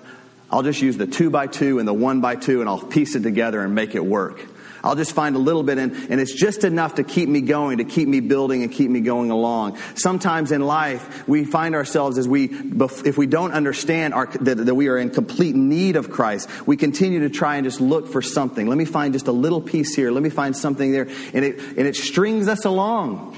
I'll 0.52 0.62
just 0.62 0.82
use 0.82 0.98
the 0.98 1.06
two 1.06 1.30
by 1.30 1.46
two 1.46 1.78
and 1.78 1.88
the 1.88 1.94
one 1.94 2.20
by 2.20 2.36
two 2.36 2.60
and 2.60 2.68
I'll 2.68 2.78
piece 2.78 3.14
it 3.16 3.22
together 3.22 3.62
and 3.62 3.74
make 3.74 3.94
it 3.94 4.04
work. 4.04 4.46
I'll 4.84 4.96
just 4.96 5.12
find 5.12 5.36
a 5.36 5.38
little 5.38 5.62
bit 5.62 5.78
and, 5.78 5.92
and 6.10 6.20
it's 6.20 6.34
just 6.34 6.64
enough 6.64 6.96
to 6.96 7.04
keep 7.04 7.28
me 7.28 7.40
going, 7.40 7.78
to 7.78 7.84
keep 7.84 8.08
me 8.08 8.20
building 8.20 8.62
and 8.62 8.70
keep 8.70 8.90
me 8.90 9.00
going 9.00 9.30
along. 9.30 9.78
Sometimes 9.94 10.50
in 10.50 10.60
life, 10.60 11.26
we 11.28 11.44
find 11.44 11.74
ourselves 11.74 12.18
as 12.18 12.26
we, 12.26 12.50
if 13.04 13.16
we 13.16 13.26
don't 13.26 13.52
understand 13.52 14.12
our, 14.12 14.26
that, 14.26 14.56
that 14.56 14.74
we 14.74 14.88
are 14.88 14.98
in 14.98 15.10
complete 15.10 15.54
need 15.54 15.96
of 15.96 16.10
Christ, 16.10 16.66
we 16.66 16.76
continue 16.76 17.20
to 17.20 17.30
try 17.30 17.56
and 17.56 17.64
just 17.64 17.80
look 17.80 18.08
for 18.08 18.20
something. 18.20 18.66
Let 18.66 18.76
me 18.76 18.84
find 18.84 19.12
just 19.12 19.28
a 19.28 19.32
little 19.32 19.60
piece 19.60 19.94
here. 19.94 20.10
Let 20.10 20.22
me 20.22 20.30
find 20.30 20.56
something 20.56 20.90
there. 20.90 21.08
And 21.32 21.44
it, 21.44 21.60
and 21.60 21.86
it 21.86 21.94
strings 21.94 22.48
us 22.48 22.64
along. 22.64 23.36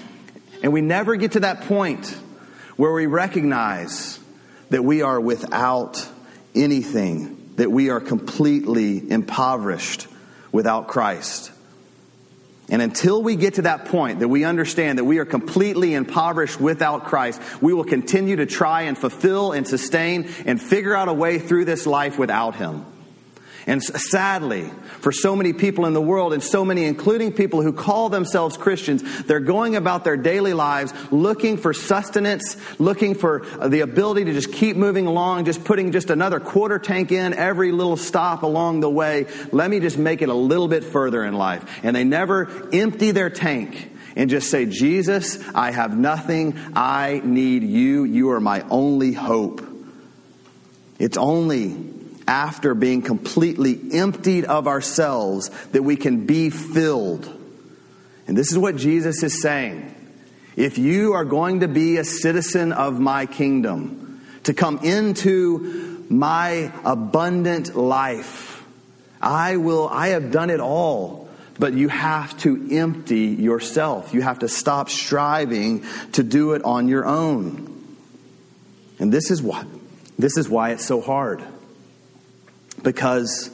And 0.63 0.73
we 0.73 0.81
never 0.81 1.15
get 1.17 1.33
to 1.33 1.41
that 1.41 1.63
point 1.63 2.09
where 2.77 2.93
we 2.93 3.05
recognize 3.07 4.19
that 4.71 4.83
we 4.83 5.03
are 5.03 5.21
without 5.21 6.09
anything, 6.55 7.53
that 7.57 7.71
we 7.71 7.91
are 7.91 8.01
completely 8.01 9.11
impoverished 9.11 10.07
without 10.53 10.89
Christ. 10.89 11.53
And 12.69 12.81
until 12.81 13.23
we 13.23 13.37
get 13.37 13.55
to 13.55 13.63
that 13.63 13.87
point 13.87 14.21
that 14.21 14.29
we 14.29 14.45
understand 14.45 14.99
that 14.99 15.05
we 15.05 15.19
are 15.19 15.27
completely 15.27 15.95
impoverished 15.95 16.61
without 16.61 17.05
Christ, 17.05 17.41
we 17.61 17.75
will 17.75 17.85
continue 17.85 18.37
to 18.37 18.47
try 18.47 18.83
and 18.83 18.97
fulfill 18.97 19.53
and 19.53 19.69
sustain 19.69 20.31
and 20.47 20.61
figure 20.61 20.95
out 20.95 21.09
a 21.09 21.13
way 21.13 21.39
through 21.39 21.67
this 21.67 21.87
life 21.87 22.19
without 22.19 22.57
Him. 22.57 22.87
And 23.67 23.83
sadly, 23.83 24.71
for 25.01 25.11
so 25.11 25.35
many 25.35 25.55
people 25.55 25.87
in 25.87 25.95
the 25.95 26.01
world, 26.01 26.35
and 26.35 26.43
so 26.43 26.65
many, 26.65 26.85
including 26.85 27.33
people 27.33 27.63
who 27.63 27.73
call 27.73 28.11
themselves 28.11 28.59
Christians, 28.59 29.23
they're 29.25 29.41
going 29.41 29.75
about 29.75 30.05
their 30.05 30.19
daily 30.19 30.53
lives 30.53 30.93
looking 31.11 31.57
for 31.57 31.73
sustenance, 31.73 32.57
looking 32.79 33.15
for 33.15 33.47
uh, 33.59 33.69
the 33.69 33.81
ability 33.81 34.25
to 34.27 34.33
just 34.35 34.53
keep 34.53 34.77
moving 34.77 35.07
along, 35.07 35.47
just 35.47 35.65
putting 35.65 35.93
just 35.93 36.11
another 36.11 36.41
quarter 36.41 36.79
tank 36.79 37.11
in 37.11 37.33
every 37.33 37.73
little 37.73 37.97
stop 37.97 38.43
along 38.43 38.81
the 38.81 38.91
way. 38.91 39.27
Let 39.51 39.71
me 39.71 39.81
just 39.81 39.97
make 39.97 40.21
it 40.21 40.29
a 40.29 40.35
little 40.35 40.69
bit 40.69 40.85
further 40.85 41.25
in 41.25 41.35
life. 41.35 41.81
And 41.83 41.97
they 41.97 42.05
never 42.05 42.69
empty 42.73 43.13
their 43.13 43.31
tank 43.31 43.93
and 44.15 44.29
just 44.29 44.51
say, 44.51 44.67
Jesus, 44.67 45.39
I 45.55 45.71
have 45.71 45.97
nothing. 45.97 46.59
I 46.75 47.23
need 47.25 47.63
you. 47.63 48.05
You 48.05 48.31
are 48.33 48.41
my 48.41 48.61
only 48.69 49.13
hope. 49.13 49.63
It's 50.99 51.17
only 51.17 51.94
after 52.27 52.75
being 52.75 53.03
completely 53.03 53.79
emptied 53.93 54.45
of 54.45 54.67
ourselves 54.67 55.51
that 55.73 55.83
we 55.83 55.97
can 55.97 56.27
be 56.27 56.51
filled. 56.51 57.31
And 58.27 58.37
this 58.37 58.51
is 58.51 58.59
what 58.59 58.77
Jesus 58.77 59.23
is 59.23 59.43
saying. 59.43 59.95
If 60.57 60.79
you 60.79 61.15
are 61.15 61.25
going 61.25 61.61
to 61.61 61.69
be 61.69 61.97
a 61.97 62.05
citizen 62.05 62.73
of 62.73 62.99
my 63.01 63.27
kingdom, 63.27 64.23
to 64.45 64.55
come 64.55 64.79
into 64.79 66.05
my 66.09 66.73
abundant 66.85 67.75
life, 67.75 68.65
I 69.21 69.57
will, 69.57 69.89
I 69.89 70.09
have 70.09 70.31
done 70.31 70.51
it 70.51 70.61
all. 70.61 71.25
But 71.57 71.73
you 71.73 71.89
have 71.89 72.37
to 72.41 72.69
empty 72.73 73.27
yourself. 73.27 74.13
You 74.13 74.23
have 74.23 74.41
to 74.41 74.49
stop 74.49 74.91
striving 74.91 75.85
to 76.13 76.25
do 76.25 76.55
it 76.55 76.65
on 76.65 76.89
your 76.89 77.07
own. 77.07 77.71
And 78.99 79.13
this 79.13 79.31
is 79.31 79.41
why, 79.41 79.65
this 80.19 80.37
is 80.37 80.49
why 80.49 80.71
it's 80.71 80.85
so 80.85 81.01
hard 81.01 81.45
because 82.85 83.51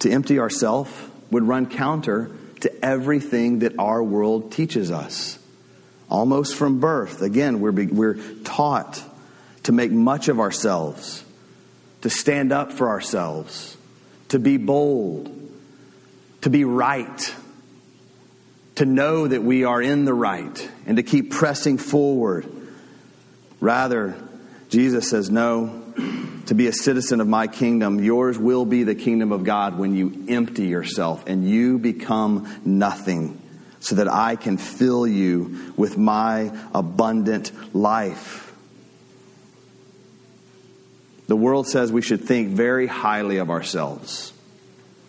to 0.00 0.10
empty 0.10 0.40
ourselves 0.40 0.90
would 1.30 1.44
run 1.44 1.66
counter 1.66 2.30
to 2.60 2.84
everything 2.84 3.60
that 3.60 3.78
our 3.78 4.02
world 4.02 4.52
teaches 4.52 4.90
us. 4.90 5.38
Almost 6.10 6.56
from 6.56 6.80
birth, 6.80 7.22
again, 7.22 7.60
we're, 7.60 7.86
we're 7.86 8.18
taught 8.42 9.00
to 9.64 9.72
make 9.72 9.92
much 9.92 10.28
of 10.28 10.40
ourselves, 10.40 11.24
to 12.00 12.10
stand 12.10 12.50
up 12.50 12.72
for 12.72 12.88
ourselves, 12.88 13.76
to 14.28 14.38
be 14.38 14.56
bold, 14.56 15.30
to 16.40 16.50
be 16.50 16.64
right, 16.64 17.34
to 18.76 18.84
know 18.84 19.28
that 19.28 19.42
we 19.42 19.64
are 19.64 19.80
in 19.80 20.04
the 20.04 20.14
right, 20.14 20.70
and 20.86 20.96
to 20.96 21.02
keep 21.02 21.30
pressing 21.30 21.78
forward. 21.78 22.50
Rather, 23.60 24.16
Jesus 24.68 25.10
says, 25.10 25.30
No, 25.30 25.79
to 26.46 26.54
be 26.54 26.66
a 26.66 26.72
citizen 26.72 27.20
of 27.20 27.28
my 27.28 27.46
kingdom, 27.46 28.02
yours 28.02 28.38
will 28.38 28.64
be 28.64 28.82
the 28.82 28.94
kingdom 28.94 29.32
of 29.32 29.44
God 29.44 29.78
when 29.78 29.94
you 29.94 30.26
empty 30.28 30.66
yourself 30.66 31.24
and 31.26 31.48
you 31.48 31.78
become 31.78 32.60
nothing 32.64 33.40
so 33.80 33.94
that 33.96 34.08
I 34.08 34.36
can 34.36 34.58
fill 34.58 35.06
you 35.06 35.72
with 35.76 35.96
my 35.96 36.52
abundant 36.74 37.52
life. 37.74 38.52
The 41.28 41.36
world 41.36 41.68
says 41.68 41.92
we 41.92 42.02
should 42.02 42.24
think 42.24 42.48
very 42.48 42.86
highly 42.86 43.36
of 43.36 43.50
ourselves, 43.50 44.32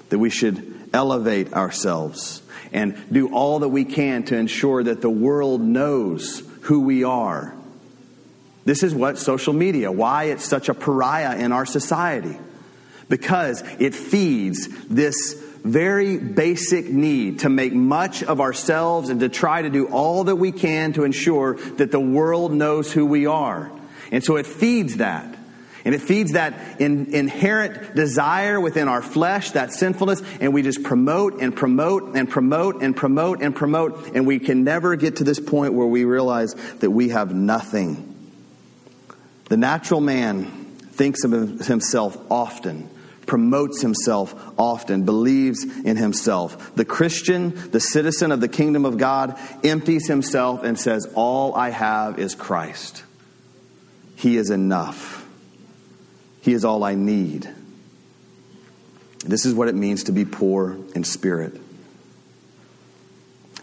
that 0.09 0.19
we 0.19 0.29
should 0.29 0.89
elevate 0.93 1.53
ourselves 1.53 2.41
and 2.71 2.95
do 3.11 3.33
all 3.33 3.59
that 3.59 3.69
we 3.69 3.85
can 3.85 4.23
to 4.25 4.37
ensure 4.37 4.83
that 4.83 5.01
the 5.01 5.09
world 5.09 5.61
knows 5.61 6.43
who 6.61 6.81
we 6.81 7.03
are 7.03 7.55
this 8.65 8.83
is 8.83 8.93
what 8.93 9.17
social 9.17 9.53
media, 9.53 9.91
why 9.91 10.25
it's 10.25 10.45
such 10.45 10.69
a 10.69 10.73
pariah 10.73 11.37
in 11.37 11.51
our 11.51 11.65
society. 11.65 12.37
Because 13.09 13.63
it 13.79 13.95
feeds 13.95 14.67
this 14.85 15.33
very 15.63 16.17
basic 16.17 16.89
need 16.89 17.39
to 17.39 17.49
make 17.49 17.73
much 17.73 18.23
of 18.23 18.41
ourselves 18.41 19.09
and 19.09 19.19
to 19.19 19.29
try 19.29 19.61
to 19.61 19.69
do 19.69 19.87
all 19.87 20.25
that 20.25 20.35
we 20.35 20.51
can 20.51 20.93
to 20.93 21.03
ensure 21.03 21.55
that 21.55 21.91
the 21.91 21.99
world 21.99 22.51
knows 22.51 22.91
who 22.91 23.05
we 23.05 23.25
are. 23.25 23.71
And 24.11 24.23
so 24.23 24.37
it 24.37 24.45
feeds 24.45 24.97
that. 24.97 25.37
And 25.83 25.95
it 25.95 26.01
feeds 26.01 26.33
that 26.33 26.79
in, 26.79 27.13
inherent 27.13 27.95
desire 27.95 28.59
within 28.59 28.87
our 28.87 29.01
flesh, 29.01 29.51
that 29.51 29.73
sinfulness, 29.73 30.21
and 30.39 30.53
we 30.53 30.61
just 30.61 30.83
promote 30.83 31.41
and 31.41 31.55
promote 31.55 32.15
and 32.15 32.29
promote 32.29 32.83
and 32.83 32.95
promote 32.95 33.41
and 33.41 33.55
promote, 33.55 34.15
and 34.15 34.27
we 34.27 34.37
can 34.37 34.63
never 34.63 34.95
get 34.95 35.17
to 35.17 35.23
this 35.23 35.39
point 35.39 35.73
where 35.73 35.87
we 35.87 36.05
realize 36.05 36.53
that 36.79 36.91
we 36.91 37.09
have 37.09 37.33
nothing. 37.33 38.10
The 39.51 39.57
natural 39.57 39.99
man 39.99 40.45
thinks 40.93 41.25
of 41.25 41.33
himself 41.67 42.17
often, 42.31 42.89
promotes 43.25 43.81
himself 43.81 44.33
often, 44.57 45.03
believes 45.03 45.65
in 45.65 45.97
himself. 45.97 46.73
The 46.75 46.85
Christian, 46.85 47.69
the 47.71 47.81
citizen 47.81 48.31
of 48.31 48.39
the 48.39 48.47
kingdom 48.47 48.85
of 48.85 48.97
God, 48.97 49.37
empties 49.61 50.07
himself 50.07 50.63
and 50.63 50.79
says, 50.79 51.05
All 51.15 51.53
I 51.53 51.69
have 51.69 52.17
is 52.17 52.33
Christ. 52.33 53.03
He 54.15 54.37
is 54.37 54.51
enough. 54.51 55.27
He 56.39 56.53
is 56.53 56.63
all 56.63 56.85
I 56.85 56.95
need. 56.95 57.53
This 59.25 59.45
is 59.45 59.53
what 59.53 59.67
it 59.67 59.75
means 59.75 60.05
to 60.05 60.13
be 60.13 60.23
poor 60.23 60.77
in 60.95 61.03
spirit. 61.03 61.59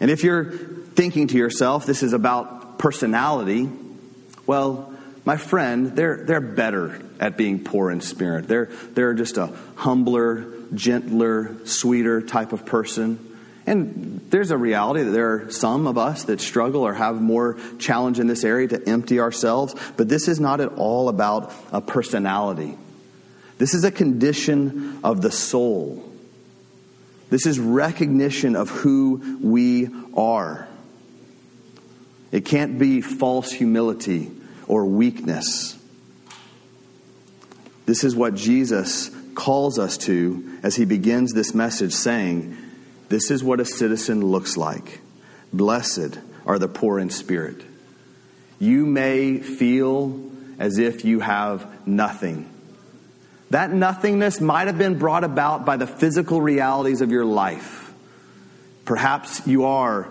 And 0.01 0.11
if 0.11 0.23
you're 0.23 0.53
thinking 0.53 1.29
to 1.29 1.39
yourself, 1.39 1.87
this 1.87 2.03
is 2.03 2.13
about 2.13 2.79
personality, 2.79 3.71
well, 4.47 4.95
my 5.29 5.37
friend, 5.37 5.95
they're, 5.95 6.25
they're 6.25 6.41
better 6.41 7.03
at 7.21 7.37
being 7.37 7.63
poor 7.63 7.91
in 7.91 8.01
spirit. 8.01 8.49
They're, 8.49 8.71
they're 8.95 9.13
just 9.13 9.37
a 9.37 9.49
humbler, 9.75 10.47
gentler, 10.73 11.55
sweeter 11.67 12.23
type 12.23 12.55
of 12.55 12.65
person. 12.65 13.37
And 13.67 14.23
there's 14.31 14.51
a 14.51 14.57
reality 14.57 15.03
that 15.03 15.11
there 15.11 15.33
are 15.33 15.51
some 15.51 15.87
of 15.87 15.99
us 15.99 16.25
that 16.25 16.41
struggle 16.41 16.81
or 16.81 16.95
have 16.95 17.21
more 17.21 17.59
challenge 17.79 18.19
in 18.19 18.27
this 18.27 18.43
area 18.43 18.69
to 18.69 18.89
empty 18.89 19.21
ourselves, 19.21 19.75
but 19.99 20.09
this 20.09 20.29
is 20.29 20.41
not 20.41 20.63
at 20.63 20.73
all 20.79 21.11
about 21.11 21.53
a 21.73 21.83
personality. 21.83 22.79
This 23.59 23.75
is 23.75 23.85
a 23.85 23.91
condition 23.91 24.99
of 25.05 25.21
the 25.21 25.31
soul. 25.31 26.11
This 27.29 27.45
is 27.45 27.59
recognition 27.59 28.57
of 28.57 28.71
who 28.71 29.39
we 29.43 29.91
are. 30.17 30.67
It 32.33 32.47
can't 32.47 32.79
be 32.79 33.03
false 33.03 33.53
humility 33.53 34.31
or 34.69 34.85
weakness. 34.85 35.77
This 37.87 38.05
is 38.05 38.15
what 38.15 38.35
Jesus 38.35 39.11
calls 39.35 39.79
us 39.79 39.97
to 39.99 40.59
as 40.63 40.77
he 40.77 40.85
begins 40.85 41.33
this 41.33 41.55
message, 41.55 41.95
saying, 41.95 42.57
this 43.09 43.31
is 43.31 43.43
what 43.43 43.61
a 43.61 43.65
citizen 43.65 44.21
looks 44.21 44.57
like. 44.57 45.01
Blessed 45.53 46.19
are 46.45 46.59
the 46.59 46.69
poor 46.69 46.99
in 46.99 47.09
spirit. 47.09 47.63
You 48.59 48.85
may 48.85 49.39
feel 49.39 50.31
as 50.59 50.79
if 50.79 51.05
you 51.05 51.21
have 51.21 51.87
nothing. 51.87 52.53
That 53.51 53.73
nothingness 53.73 54.41
might 54.41 54.67
have 54.67 54.77
been 54.77 54.99
brought 54.99 55.25
about 55.25 55.65
by 55.65 55.79
the 55.79 55.87
physical 55.87 56.43
realities 56.43 57.01
of 57.01 57.11
your 57.11 57.25
life. 57.25 57.95
Perhaps 58.85 59.47
you 59.47 59.65
are, 59.65 60.09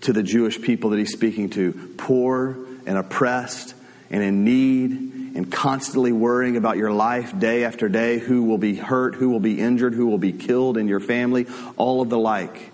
to 0.00 0.12
the 0.12 0.22
Jewish 0.24 0.60
people 0.60 0.90
that 0.90 0.98
he's 0.98 1.12
speaking 1.12 1.50
to, 1.50 1.94
poor 1.98 2.56
and 2.86 2.98
oppressed 2.98 3.74
and 4.10 4.22
in 4.22 4.44
need 4.44 4.90
and 5.36 5.50
constantly 5.50 6.12
worrying 6.12 6.56
about 6.56 6.76
your 6.76 6.92
life 6.92 7.38
day 7.38 7.64
after 7.64 7.88
day 7.88 8.18
who 8.18 8.44
will 8.44 8.58
be 8.58 8.74
hurt, 8.74 9.14
who 9.14 9.30
will 9.30 9.40
be 9.40 9.60
injured, 9.60 9.94
who 9.94 10.06
will 10.06 10.18
be 10.18 10.32
killed 10.32 10.76
in 10.76 10.88
your 10.88 11.00
family, 11.00 11.46
all 11.76 12.00
of 12.00 12.08
the 12.08 12.18
like. 12.18 12.72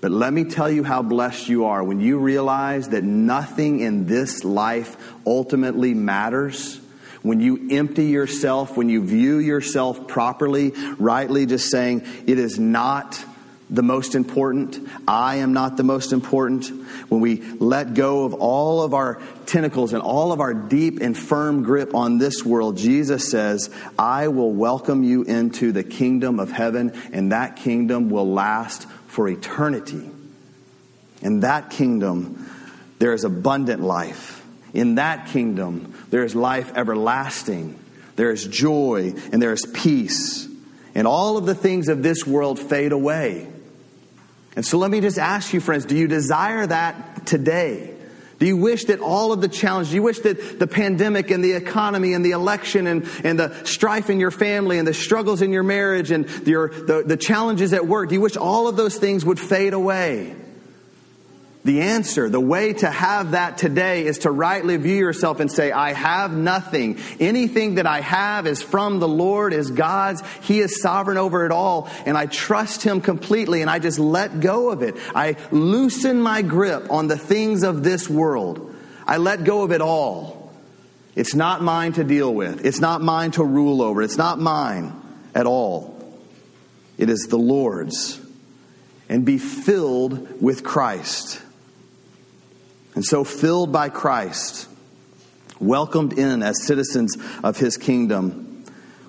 But 0.00 0.10
let 0.10 0.32
me 0.32 0.44
tell 0.44 0.70
you 0.70 0.82
how 0.82 1.02
blessed 1.02 1.48
you 1.48 1.66
are 1.66 1.84
when 1.84 2.00
you 2.00 2.18
realize 2.18 2.90
that 2.90 3.04
nothing 3.04 3.80
in 3.80 4.06
this 4.06 4.44
life 4.44 4.96
ultimately 5.26 5.94
matters. 5.94 6.80
When 7.22 7.40
you 7.40 7.68
empty 7.70 8.06
yourself, 8.06 8.78
when 8.78 8.88
you 8.88 9.04
view 9.04 9.38
yourself 9.38 10.08
properly, 10.08 10.70
rightly, 10.98 11.44
just 11.44 11.70
saying, 11.70 12.06
it 12.26 12.38
is 12.38 12.58
not 12.58 13.22
the 13.70 13.82
most 13.82 14.14
important. 14.14 14.88
I 15.06 15.36
am 15.36 15.52
not 15.52 15.76
the 15.76 15.84
most 15.84 16.12
important. 16.12 16.68
When 17.08 17.20
we 17.20 17.40
let 17.40 17.94
go 17.94 18.24
of 18.24 18.34
all 18.34 18.82
of 18.82 18.92
our 18.94 19.20
tentacles 19.46 19.92
and 19.92 20.02
all 20.02 20.32
of 20.32 20.40
our 20.40 20.52
deep 20.52 21.00
and 21.00 21.16
firm 21.16 21.62
grip 21.62 21.94
on 21.94 22.18
this 22.18 22.44
world, 22.44 22.76
Jesus 22.76 23.30
says, 23.30 23.70
I 23.98 24.28
will 24.28 24.52
welcome 24.52 25.04
you 25.04 25.22
into 25.22 25.72
the 25.72 25.84
kingdom 25.84 26.40
of 26.40 26.50
heaven, 26.50 26.92
and 27.12 27.32
that 27.32 27.56
kingdom 27.56 28.10
will 28.10 28.30
last 28.30 28.88
for 29.06 29.28
eternity. 29.28 30.08
In 31.22 31.40
that 31.40 31.70
kingdom, 31.70 32.50
there 32.98 33.12
is 33.12 33.24
abundant 33.24 33.82
life. 33.82 34.44
In 34.72 34.96
that 34.96 35.28
kingdom, 35.28 35.94
there 36.10 36.24
is 36.24 36.34
life 36.34 36.72
everlasting. 36.76 37.78
There 38.16 38.30
is 38.30 38.46
joy 38.46 39.14
and 39.32 39.40
there 39.40 39.52
is 39.52 39.66
peace. 39.72 40.48
And 40.94 41.06
all 41.06 41.36
of 41.36 41.46
the 41.46 41.54
things 41.54 41.88
of 41.88 42.02
this 42.02 42.26
world 42.26 42.58
fade 42.58 42.92
away. 42.92 43.48
And 44.56 44.64
so 44.64 44.78
let 44.78 44.90
me 44.90 45.00
just 45.00 45.18
ask 45.18 45.52
you, 45.52 45.60
friends, 45.60 45.84
do 45.84 45.96
you 45.96 46.08
desire 46.08 46.66
that 46.66 47.26
today? 47.26 47.94
Do 48.40 48.46
you 48.46 48.56
wish 48.56 48.86
that 48.86 49.00
all 49.00 49.32
of 49.32 49.42
the 49.42 49.48
challenges, 49.48 49.90
do 49.90 49.96
you 49.96 50.02
wish 50.02 50.20
that 50.20 50.58
the 50.58 50.66
pandemic 50.66 51.30
and 51.30 51.44
the 51.44 51.52
economy 51.52 52.14
and 52.14 52.24
the 52.24 52.30
election 52.30 52.86
and, 52.86 53.06
and 53.22 53.38
the 53.38 53.64
strife 53.66 54.08
in 54.08 54.18
your 54.18 54.30
family 54.30 54.78
and 54.78 54.88
the 54.88 54.94
struggles 54.94 55.42
in 55.42 55.52
your 55.52 55.62
marriage 55.62 56.10
and 56.10 56.26
your, 56.46 56.70
the, 56.70 57.02
the 57.04 57.18
challenges 57.18 57.74
at 57.74 57.86
work, 57.86 58.08
do 58.08 58.14
you 58.14 58.20
wish 58.22 58.38
all 58.38 58.66
of 58.66 58.76
those 58.76 58.96
things 58.96 59.26
would 59.26 59.38
fade 59.38 59.74
away? 59.74 60.34
The 61.62 61.82
answer, 61.82 62.30
the 62.30 62.40
way 62.40 62.72
to 62.72 62.90
have 62.90 63.32
that 63.32 63.58
today 63.58 64.06
is 64.06 64.20
to 64.20 64.30
rightly 64.30 64.78
view 64.78 64.96
yourself 64.96 65.40
and 65.40 65.52
say, 65.52 65.70
I 65.70 65.92
have 65.92 66.32
nothing. 66.32 66.98
Anything 67.18 67.74
that 67.74 67.86
I 67.86 68.00
have 68.00 68.46
is 68.46 68.62
from 68.62 68.98
the 68.98 69.08
Lord, 69.08 69.52
is 69.52 69.70
God's. 69.70 70.22
He 70.40 70.60
is 70.60 70.80
sovereign 70.80 71.18
over 71.18 71.44
it 71.44 71.52
all, 71.52 71.90
and 72.06 72.16
I 72.16 72.24
trust 72.26 72.82
Him 72.82 73.02
completely, 73.02 73.60
and 73.60 73.68
I 73.68 73.78
just 73.78 73.98
let 73.98 74.40
go 74.40 74.70
of 74.70 74.80
it. 74.80 74.96
I 75.14 75.36
loosen 75.50 76.22
my 76.22 76.40
grip 76.40 76.90
on 76.90 77.08
the 77.08 77.18
things 77.18 77.62
of 77.62 77.82
this 77.82 78.08
world. 78.08 78.74
I 79.06 79.18
let 79.18 79.44
go 79.44 79.62
of 79.62 79.70
it 79.70 79.82
all. 79.82 80.50
It's 81.14 81.34
not 81.34 81.62
mine 81.62 81.92
to 81.94 82.04
deal 82.04 82.32
with. 82.32 82.64
It's 82.64 82.80
not 82.80 83.02
mine 83.02 83.32
to 83.32 83.44
rule 83.44 83.82
over. 83.82 84.00
It's 84.00 84.16
not 84.16 84.38
mine 84.38 84.94
at 85.34 85.44
all. 85.44 85.94
It 86.96 87.10
is 87.10 87.26
the 87.28 87.38
Lord's. 87.38 88.18
And 89.10 89.26
be 89.26 89.36
filled 89.36 90.40
with 90.40 90.64
Christ. 90.64 91.42
And 92.94 93.04
so, 93.04 93.24
filled 93.24 93.72
by 93.72 93.88
Christ, 93.88 94.68
welcomed 95.60 96.18
in 96.18 96.42
as 96.42 96.64
citizens 96.64 97.16
of 97.44 97.56
his 97.56 97.76
kingdom, 97.76 98.64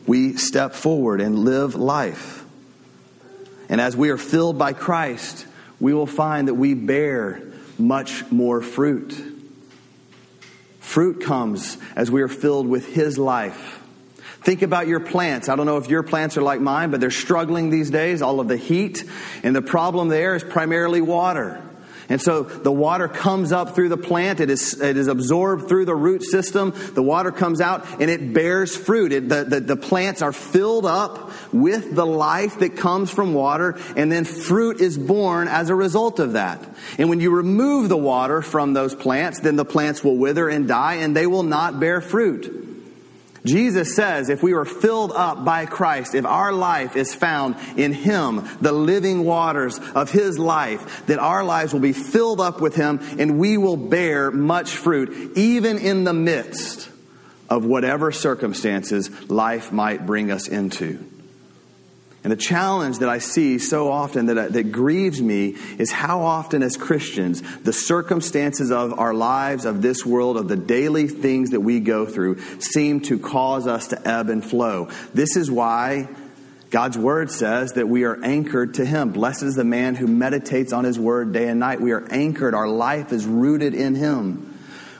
we 0.05 0.35
step 0.37 0.73
forward 0.73 1.21
and 1.21 1.39
live 1.39 1.75
life. 1.75 2.43
And 3.69 3.79
as 3.79 3.95
we 3.95 4.09
are 4.09 4.17
filled 4.17 4.57
by 4.57 4.73
Christ, 4.73 5.45
we 5.79 5.93
will 5.93 6.07
find 6.07 6.47
that 6.47 6.55
we 6.55 6.73
bear 6.73 7.41
much 7.77 8.29
more 8.31 8.61
fruit. 8.61 9.15
Fruit 10.79 11.21
comes 11.21 11.77
as 11.95 12.11
we 12.11 12.21
are 12.21 12.27
filled 12.27 12.67
with 12.67 12.93
his 12.93 13.17
life. 13.17 13.79
Think 14.41 14.61
about 14.61 14.87
your 14.87 14.99
plants. 14.99 15.49
I 15.49 15.55
don't 15.55 15.65
know 15.65 15.77
if 15.77 15.87
your 15.87 16.03
plants 16.03 16.35
are 16.35 16.41
like 16.41 16.59
mine, 16.59 16.91
but 16.91 16.99
they're 16.99 17.11
struggling 17.11 17.69
these 17.69 17.91
days, 17.91 18.21
all 18.21 18.39
of 18.39 18.47
the 18.47 18.57
heat. 18.57 19.03
And 19.43 19.55
the 19.55 19.61
problem 19.61 20.09
there 20.09 20.35
is 20.35 20.43
primarily 20.43 20.99
water. 20.99 21.61
And 22.11 22.21
so 22.21 22.43
the 22.43 22.73
water 22.73 23.07
comes 23.07 23.53
up 23.53 23.73
through 23.73 23.87
the 23.87 23.95
plant. 23.95 24.41
It 24.41 24.49
is, 24.49 24.79
it 24.81 24.97
is 24.97 25.07
absorbed 25.07 25.69
through 25.69 25.85
the 25.85 25.95
root 25.95 26.23
system. 26.23 26.73
The 26.93 27.01
water 27.01 27.31
comes 27.31 27.61
out 27.61 27.87
and 28.01 28.11
it 28.11 28.33
bears 28.33 28.75
fruit. 28.75 29.13
It, 29.13 29.29
the, 29.29 29.45
the, 29.45 29.59
the 29.61 29.75
plants 29.77 30.21
are 30.21 30.33
filled 30.33 30.85
up 30.85 31.31
with 31.53 31.95
the 31.95 32.05
life 32.05 32.59
that 32.59 32.75
comes 32.75 33.09
from 33.09 33.33
water 33.33 33.79
and 33.95 34.11
then 34.11 34.25
fruit 34.25 34.81
is 34.81 34.97
born 34.97 35.47
as 35.47 35.69
a 35.69 35.75
result 35.75 36.19
of 36.19 36.33
that. 36.33 36.59
And 36.97 37.09
when 37.09 37.21
you 37.21 37.31
remove 37.31 37.87
the 37.87 37.95
water 37.95 38.41
from 38.41 38.73
those 38.73 38.93
plants, 38.93 39.39
then 39.39 39.55
the 39.55 39.63
plants 39.63 40.03
will 40.03 40.17
wither 40.17 40.49
and 40.49 40.67
die 40.67 40.95
and 40.95 41.15
they 41.15 41.27
will 41.27 41.43
not 41.43 41.79
bear 41.79 42.01
fruit. 42.01 42.70
Jesus 43.45 43.95
says 43.95 44.29
if 44.29 44.43
we 44.43 44.53
are 44.53 44.65
filled 44.65 45.11
up 45.11 45.43
by 45.43 45.65
Christ, 45.65 46.13
if 46.13 46.25
our 46.25 46.53
life 46.53 46.95
is 46.95 47.13
found 47.13 47.55
in 47.77 47.93
Him, 47.93 48.47
the 48.61 48.71
living 48.71 49.23
waters 49.23 49.79
of 49.79 50.11
His 50.11 50.37
life, 50.37 51.05
that 51.07 51.19
our 51.19 51.43
lives 51.43 51.73
will 51.73 51.79
be 51.79 51.93
filled 51.93 52.39
up 52.39 52.61
with 52.61 52.75
Him 52.75 52.99
and 53.19 53.39
we 53.39 53.57
will 53.57 53.77
bear 53.77 54.31
much 54.31 54.71
fruit, 54.71 55.37
even 55.37 55.79
in 55.79 56.03
the 56.03 56.13
midst 56.13 56.89
of 57.49 57.65
whatever 57.65 58.11
circumstances 58.11 59.29
life 59.29 59.71
might 59.71 60.05
bring 60.05 60.31
us 60.31 60.47
into. 60.47 61.03
And 62.23 62.31
the 62.31 62.37
challenge 62.37 62.99
that 62.99 63.09
I 63.09 63.17
see 63.17 63.57
so 63.57 63.91
often 63.91 64.27
that, 64.27 64.37
uh, 64.37 64.47
that 64.49 64.71
grieves 64.71 65.19
me 65.19 65.55
is 65.79 65.91
how 65.91 66.21
often, 66.21 66.61
as 66.61 66.77
Christians, 66.77 67.41
the 67.63 67.73
circumstances 67.73 68.71
of 68.71 68.99
our 68.99 69.13
lives, 69.13 69.65
of 69.65 69.81
this 69.81 70.05
world, 70.05 70.37
of 70.37 70.47
the 70.47 70.55
daily 70.55 71.07
things 71.07 71.49
that 71.49 71.61
we 71.61 71.79
go 71.79 72.05
through, 72.05 72.39
seem 72.59 72.99
to 73.01 73.17
cause 73.17 73.65
us 73.65 73.87
to 73.87 74.07
ebb 74.07 74.29
and 74.29 74.45
flow. 74.45 74.89
This 75.15 75.35
is 75.35 75.49
why 75.49 76.09
God's 76.69 76.97
word 76.97 77.31
says 77.31 77.73
that 77.73 77.89
we 77.89 78.03
are 78.03 78.23
anchored 78.23 78.75
to 78.75 78.85
Him. 78.85 79.09
Blessed 79.11 79.43
is 79.43 79.55
the 79.55 79.63
man 79.63 79.95
who 79.95 80.05
meditates 80.05 80.73
on 80.73 80.83
His 80.83 80.99
word 80.99 81.33
day 81.33 81.47
and 81.47 81.59
night. 81.59 81.81
We 81.81 81.91
are 81.91 82.07
anchored. 82.11 82.53
Our 82.53 82.67
life 82.67 83.11
is 83.11 83.25
rooted 83.25 83.73
in 83.73 83.95
Him. 83.95 84.50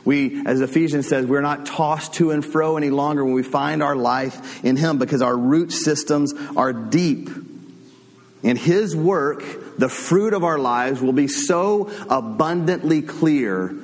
We, 0.04 0.46
as 0.46 0.62
Ephesians 0.62 1.08
says, 1.08 1.26
we're 1.26 1.42
not 1.42 1.66
tossed 1.66 2.16
to 2.16 2.32
and 2.32 2.44
fro 2.44 2.78
any 2.78 2.90
longer 2.90 3.24
when 3.24 3.34
we 3.34 3.44
find 3.44 3.84
our 3.84 3.96
life 3.96 4.64
in 4.64 4.76
Him 4.76 4.98
because 4.98 5.22
our 5.22 5.38
root 5.38 5.72
systems 5.72 6.34
are 6.56 6.74
deep. 6.74 7.30
In 8.42 8.58
His 8.58 8.96
work, 8.96 9.44
the 9.78 9.90
fruit 9.90 10.34
of 10.34 10.44
our 10.44 10.58
lives 10.58 11.02
will 11.02 11.14
be 11.14 11.28
so 11.28 11.92
abundantly 12.10 13.02
clear 13.02 13.76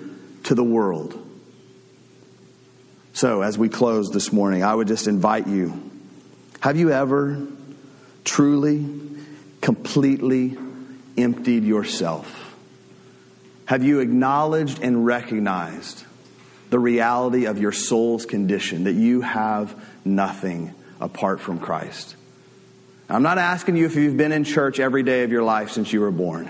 to 0.45 0.55
the 0.55 0.63
world. 0.63 1.23
So, 3.13 3.41
as 3.41 3.57
we 3.57 3.69
close 3.69 4.09
this 4.09 4.31
morning, 4.31 4.63
I 4.63 4.73
would 4.73 4.87
just 4.87 5.07
invite 5.07 5.47
you 5.47 5.87
have 6.59 6.77
you 6.77 6.91
ever 6.91 7.47
truly, 8.23 8.85
completely 9.61 10.57
emptied 11.17 11.63
yourself? 11.63 12.55
Have 13.65 13.83
you 13.83 13.99
acknowledged 13.99 14.81
and 14.81 15.05
recognized 15.05 16.03
the 16.69 16.79
reality 16.79 17.45
of 17.45 17.59
your 17.59 17.71
soul's 17.71 18.25
condition, 18.25 18.85
that 18.85 18.93
you 18.93 19.21
have 19.21 19.75
nothing 20.03 20.73
apart 20.99 21.39
from 21.39 21.59
Christ? 21.59 22.15
I'm 23.09 23.23
not 23.23 23.37
asking 23.37 23.77
you 23.77 23.85
if 23.85 23.95
you've 23.95 24.17
been 24.17 24.31
in 24.31 24.43
church 24.43 24.79
every 24.79 25.03
day 25.03 25.23
of 25.23 25.31
your 25.31 25.43
life 25.43 25.71
since 25.71 25.93
you 25.93 26.01
were 26.01 26.11
born. 26.11 26.49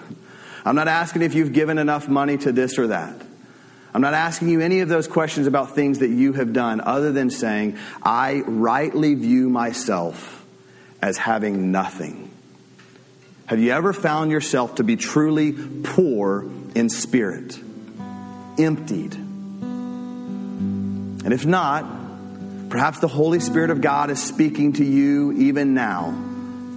I'm 0.65 0.75
not 0.75 0.87
asking 0.87 1.21
if 1.21 1.35
you've 1.35 1.53
given 1.53 1.77
enough 1.77 2.07
money 2.07 2.37
to 2.39 2.51
this 2.51 2.79
or 2.79 2.87
that. 2.87 3.21
I'm 3.93 4.01
not 4.01 4.13
asking 4.13 4.49
you 4.49 4.59
any 4.59 4.81
of 4.81 4.89
those 4.89 5.07
questions 5.07 5.47
about 5.47 5.75
things 5.75 5.99
that 5.99 6.09
you 6.09 6.33
have 6.33 6.53
done 6.53 6.81
other 6.81 7.11
than 7.11 7.29
saying, 7.29 7.77
I 8.03 8.41
rightly 8.45 9.15
view 9.15 9.49
myself 9.49 10.45
as 11.01 11.17
having 11.17 11.71
nothing. 11.71 12.29
Have 13.45 13.59
you 13.59 13.71
ever 13.71 13.93
found 13.93 14.29
yourself 14.29 14.75
to 14.75 14.83
be 14.83 14.97
truly 14.97 15.53
poor 15.83 16.45
in 16.75 16.89
spirit, 16.89 17.57
emptied? 18.59 19.26
And 21.27 21.33
if 21.33 21.45
not, 21.45 21.83
perhaps 22.69 22.99
the 22.99 23.09
Holy 23.09 23.41
Spirit 23.41 23.69
of 23.69 23.81
God 23.81 24.09
is 24.09 24.23
speaking 24.23 24.71
to 24.73 24.85
you 24.85 25.33
even 25.33 25.73
now 25.73 26.15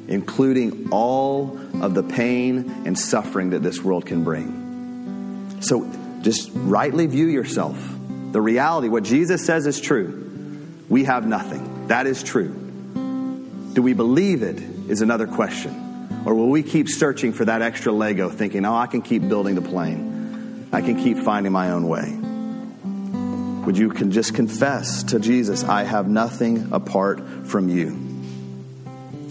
including 0.08 0.90
all 0.92 1.60
of 1.82 1.94
the 1.94 2.04
pain 2.04 2.84
and 2.86 2.98
suffering 2.98 3.52
that 3.52 3.64
this 3.64 3.82
world 3.82 4.06
can 4.06 4.24
bring. 4.24 5.58
So 5.62 5.92
just 6.22 6.52
rightly 6.54 7.08
view 7.08 7.28
yourself. 7.28 7.78
The 8.32 8.42
reality, 8.42 8.90
what 8.90 9.04
Jesus 9.04 9.46
says 9.46 9.68
is 9.68 9.80
true. 9.80 10.24
We 10.90 11.04
have 11.06 11.28
nothing. 11.28 11.88
That 11.88 12.08
is 12.08 12.24
true. 12.24 12.50
Do 13.74 13.82
we 13.82 13.94
believe 13.94 14.44
it 14.44 14.60
is 14.90 15.02
another 15.02 15.28
question. 15.28 15.84
Or 16.26 16.34
will 16.34 16.50
we 16.50 16.64
keep 16.64 16.90
searching 16.90 17.34
for 17.34 17.46
that 17.46 17.62
extra 17.62 17.92
Lego, 17.92 18.30
thinking, 18.30 18.66
oh, 18.66 18.76
I 18.76 18.88
can 18.88 19.02
keep 19.02 19.28
building 19.28 19.56
the 19.56 19.62
plane? 19.62 20.68
I 20.72 20.82
can 20.82 21.02
keep 21.02 21.18
finding 21.20 21.52
my 21.52 21.72
own 21.72 21.88
way? 21.88 22.18
Would 23.66 23.78
you 23.78 23.90
can 23.90 24.12
just 24.12 24.34
confess 24.34 25.04
to 25.04 25.20
Jesus, 25.20 25.64
I 25.64 25.84
have 25.84 26.08
nothing 26.08 26.70
apart 26.72 27.48
from 27.48 27.70
you? 27.70 28.07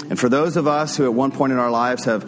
And 0.08 0.18
for 0.18 0.28
those 0.28 0.56
of 0.56 0.66
us 0.66 0.96
who 0.96 1.04
at 1.04 1.14
one 1.14 1.32
point 1.32 1.52
in 1.52 1.58
our 1.58 1.70
lives 1.70 2.04
have 2.04 2.24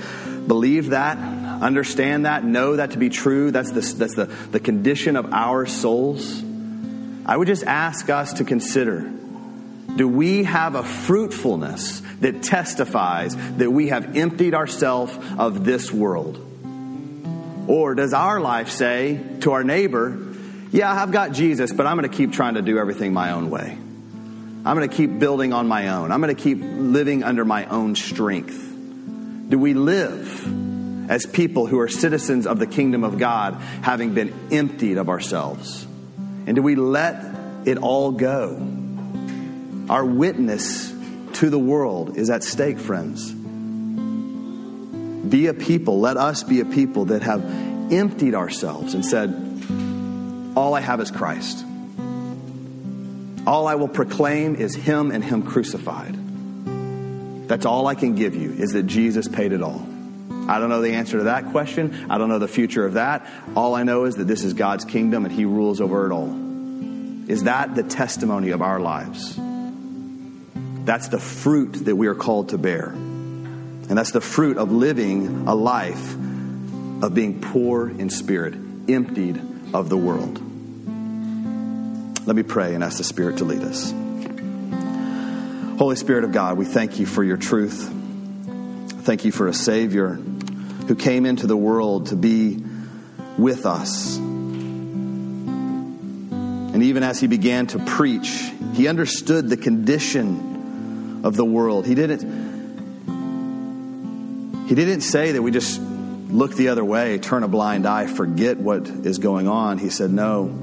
believed 0.49 0.91
that, 0.91 1.19
understand 1.62 2.27
that, 2.27 2.45
know 2.45 2.77
that 2.77 2.93
to 2.93 2.99
be 2.99 3.09
true, 3.09 3.51
that's, 3.51 3.71
the, 3.71 3.81
that's 3.81 4.14
the, 4.14 4.27
the 4.51 4.61
condition 4.61 5.17
of 5.17 5.33
our 5.33 5.67
souls, 5.67 6.43
I 7.27 7.37
would 7.37 7.47
just 7.47 7.64
ask 7.64 8.09
us 8.11 8.35
to 8.35 8.45
consider 8.45 9.12
do 9.97 10.07
we 10.07 10.45
have 10.45 10.77
a 10.77 10.85
fruitfulness 10.85 12.01
that 12.21 12.43
testifies 12.43 13.35
that 13.57 13.71
we 13.71 13.88
have 13.88 14.17
emptied 14.17 14.55
ourselves 14.55 15.17
of 15.37 15.64
this 15.64 15.91
world? 15.93 16.45
Or 17.67 17.95
does 17.95 18.12
our 18.12 18.41
life 18.41 18.71
say 18.71 19.21
to 19.41 19.53
our 19.53 19.64
neighbor, 19.64 20.17
Yeah, 20.71 20.93
I've 20.93 21.11
got 21.11 21.33
Jesus, 21.33 21.73
but 21.73 21.87
I'm 21.87 21.97
going 21.99 22.09
to 22.09 22.17
keep 22.17 22.33
trying 22.33 22.55
to 22.55 22.62
do 22.62 22.79
everything 22.79 23.12
my 23.12 23.33
own 23.33 23.51
way? 23.51 23.77
I'm 24.64 24.77
going 24.77 24.88
to 24.88 24.94
keep 24.94 25.18
building 25.18 25.53
on 25.53 25.68
my 25.68 25.88
own. 25.88 26.12
I'm 26.12 26.21
going 26.21 26.35
to 26.35 26.42
keep 26.42 26.59
living 26.61 27.23
under 27.23 27.44
my 27.44 27.66
own 27.66 27.94
strength. 27.97 28.57
Do 29.49 29.59
we 29.59 29.73
live 29.73 31.11
as 31.11 31.25
people 31.25 31.66
who 31.66 31.79
are 31.79 31.88
citizens 31.88 32.47
of 32.47 32.59
the 32.59 32.66
kingdom 32.66 33.03
of 33.05 33.18
God, 33.18 33.55
having 33.83 34.14
been 34.14 34.35
emptied 34.53 34.99
of 34.99 35.09
ourselves? 35.09 35.87
And 36.47 36.55
do 36.55 36.62
we 36.62 36.75
let 36.75 37.25
it 37.66 37.79
all 37.79 38.12
go? 38.12 38.57
Our 39.88 40.05
witness 40.05 40.92
to 41.35 41.51
the 41.51 41.59
world 41.59 42.16
is 42.18 42.29
at 42.31 42.42
stake, 42.42 42.79
friends. 42.79 43.33
Be 45.29 45.47
a 45.47 45.55
people, 45.55 46.01
let 46.01 46.16
us 46.16 46.42
be 46.42 46.61
a 46.61 46.64
people 46.64 47.07
that 47.07 47.23
have 47.23 47.42
emptied 47.92 48.35
ourselves 48.35 48.94
and 48.94 49.05
said, 49.05 49.31
All 50.57 50.75
I 50.75 50.81
have 50.81 51.01
is 51.01 51.11
Christ. 51.11 51.64
All 53.49 53.67
I 53.67 53.77
will 53.77 53.89
proclaim 53.89 54.57
is 54.57 54.75
Him 54.75 55.11
and 55.11 55.25
Him 55.25 55.43
crucified. 55.43 56.15
That's 57.49 57.65
all 57.65 57.87
I 57.87 57.95
can 57.95 58.15
give 58.15 58.35
you, 58.35 58.53
is 58.53 58.73
that 58.73 58.83
Jesus 58.83 59.27
paid 59.27 59.55
it 59.55 59.63
all. 59.63 59.89
I 60.47 60.59
don't 60.59 60.69
know 60.69 60.83
the 60.83 60.93
answer 60.93 61.17
to 61.17 61.25
that 61.25 61.47
question. 61.47 62.11
I 62.11 62.19
don't 62.19 62.29
know 62.29 62.39
the 62.39 62.47
future 62.47 62.85
of 62.85 62.93
that. 62.95 63.27
All 63.57 63.75
I 63.75 63.85
know 63.85 64.05
is 64.05 64.17
that 64.17 64.25
this 64.25 64.45
is 64.45 64.53
God's 64.53 64.85
kingdom 64.85 65.25
and 65.25 65.33
He 65.35 65.47
rules 65.47 65.81
over 65.81 66.05
it 66.05 66.13
all. 66.13 66.29
Is 67.31 67.45
that 67.45 67.75
the 67.75 67.85
testimony 67.85 68.51
of 68.51 68.61
our 68.61 68.81
lives? 68.81 69.35
That's 70.85 71.09
the 71.09 71.19
fruit 71.19 71.87
that 71.87 71.97
we 71.97 72.07
are 72.09 72.15
called 72.15 72.51
to 72.51 72.59
bear. 72.59 72.89
And 72.91 73.97
that's 73.97 74.11
the 74.11 74.21
fruit 74.21 74.59
of 74.59 74.73
living 74.73 75.49
a 75.49 75.55
life 75.55 76.13
of 77.03 77.15
being 77.15 77.41
poor 77.41 77.89
in 77.89 78.11
spirit, 78.11 78.53
emptied 78.91 79.41
of 79.73 79.89
the 79.89 79.97
world. 79.97 80.39
Let 82.29 82.37
me 82.37 82.43
pray 82.43 82.75
and 82.75 82.85
ask 82.85 82.99
the 82.99 83.05
Spirit 83.05 83.38
to 83.38 83.47
lead 83.47 83.62
us. 83.62 83.91
Holy 85.79 85.97
Spirit 85.97 86.25
of 86.25 86.33
God, 86.33 86.59
we 86.59 86.67
thank 86.67 87.01
you 87.01 87.07
for 87.07 87.25
your 87.25 87.38
truth. 87.38 87.91
Thank 89.05 89.25
you 89.25 89.33
for 89.33 89.49
a 89.49 89.55
Savior 89.55 90.21
who 90.88 90.95
came 90.95 91.25
into 91.25 91.47
the 91.47 91.57
world 91.57 92.09
to 92.09 92.17
be 92.17 92.62
with 93.38 93.64
us. 93.64 94.19
And 94.19 95.23
even 96.83 97.03
as 97.03 97.19
he 97.19 97.29
began 97.29 97.67
to 97.69 97.79
preach, 97.79 98.53
he 98.75 98.88
understood 98.88 99.49
the 99.49 99.57
condition 99.57 101.23
of 101.25 101.35
the 101.35 101.47
world. 101.47 101.87
He 101.87 101.95
didn't 101.95 102.21
He 104.69 104.75
didn't 104.75 105.00
say 105.00 105.33
that 105.33 105.40
we 105.40 105.50
just 105.50 105.81
look 105.81 106.57
the 106.57 106.69
other 106.69 106.85
way, 106.85 107.17
turn 107.17 107.42
a 107.42 107.48
blind 107.48 107.87
eye, 107.87 108.07
forget 108.07 108.59
what 108.59 108.87
is 108.87 109.17
going 109.17 109.48
on. 109.48 109.79
He 109.79 109.88
said, 109.88 110.13
"No, 110.13 110.55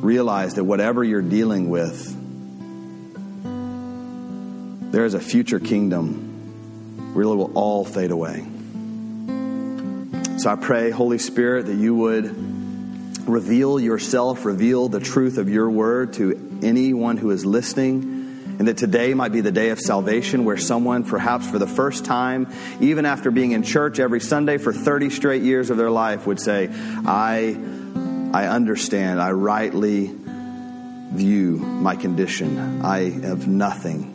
realize 0.00 0.54
that 0.54 0.64
whatever 0.64 1.02
you're 1.04 1.22
dealing 1.22 1.70
with, 1.70 2.14
there 4.92 5.04
is 5.04 5.14
a 5.14 5.20
future 5.20 5.58
kingdom 5.58 7.12
where 7.14 7.24
it 7.24 7.34
will 7.34 7.52
all 7.54 7.84
fade 7.84 8.10
away." 8.10 8.44
So 10.38 10.50
I 10.50 10.54
pray, 10.56 10.90
Holy 10.90 11.18
Spirit, 11.18 11.66
that 11.66 11.74
you 11.74 11.94
would 11.96 13.28
reveal 13.28 13.78
yourself, 13.78 14.44
reveal 14.44 14.88
the 14.88 15.00
truth 15.00 15.36
of 15.36 15.48
your 15.48 15.68
word 15.68 16.14
to 16.14 16.38
anyone 16.62 17.16
who 17.16 17.30
is 17.30 17.44
listening. 17.44 18.14
And 18.58 18.66
that 18.66 18.76
today 18.76 19.14
might 19.14 19.30
be 19.30 19.40
the 19.40 19.52
day 19.52 19.70
of 19.70 19.78
salvation 19.78 20.44
where 20.44 20.56
someone, 20.56 21.04
perhaps 21.04 21.46
for 21.46 21.60
the 21.60 21.66
first 21.66 22.04
time, 22.04 22.48
even 22.80 23.06
after 23.06 23.30
being 23.30 23.52
in 23.52 23.62
church 23.62 24.00
every 24.00 24.18
Sunday 24.18 24.58
for 24.58 24.72
30 24.72 25.10
straight 25.10 25.42
years 25.42 25.70
of 25.70 25.76
their 25.76 25.92
life, 25.92 26.26
would 26.26 26.40
say, 26.40 26.68
I, 27.06 27.56
I 28.32 28.46
understand, 28.46 29.20
I 29.20 29.32
rightly 29.32 30.14
view 31.12 31.56
my 31.56 31.96
condition. 31.96 32.82
I 32.84 33.10
have 33.10 33.48
nothing. 33.48 34.14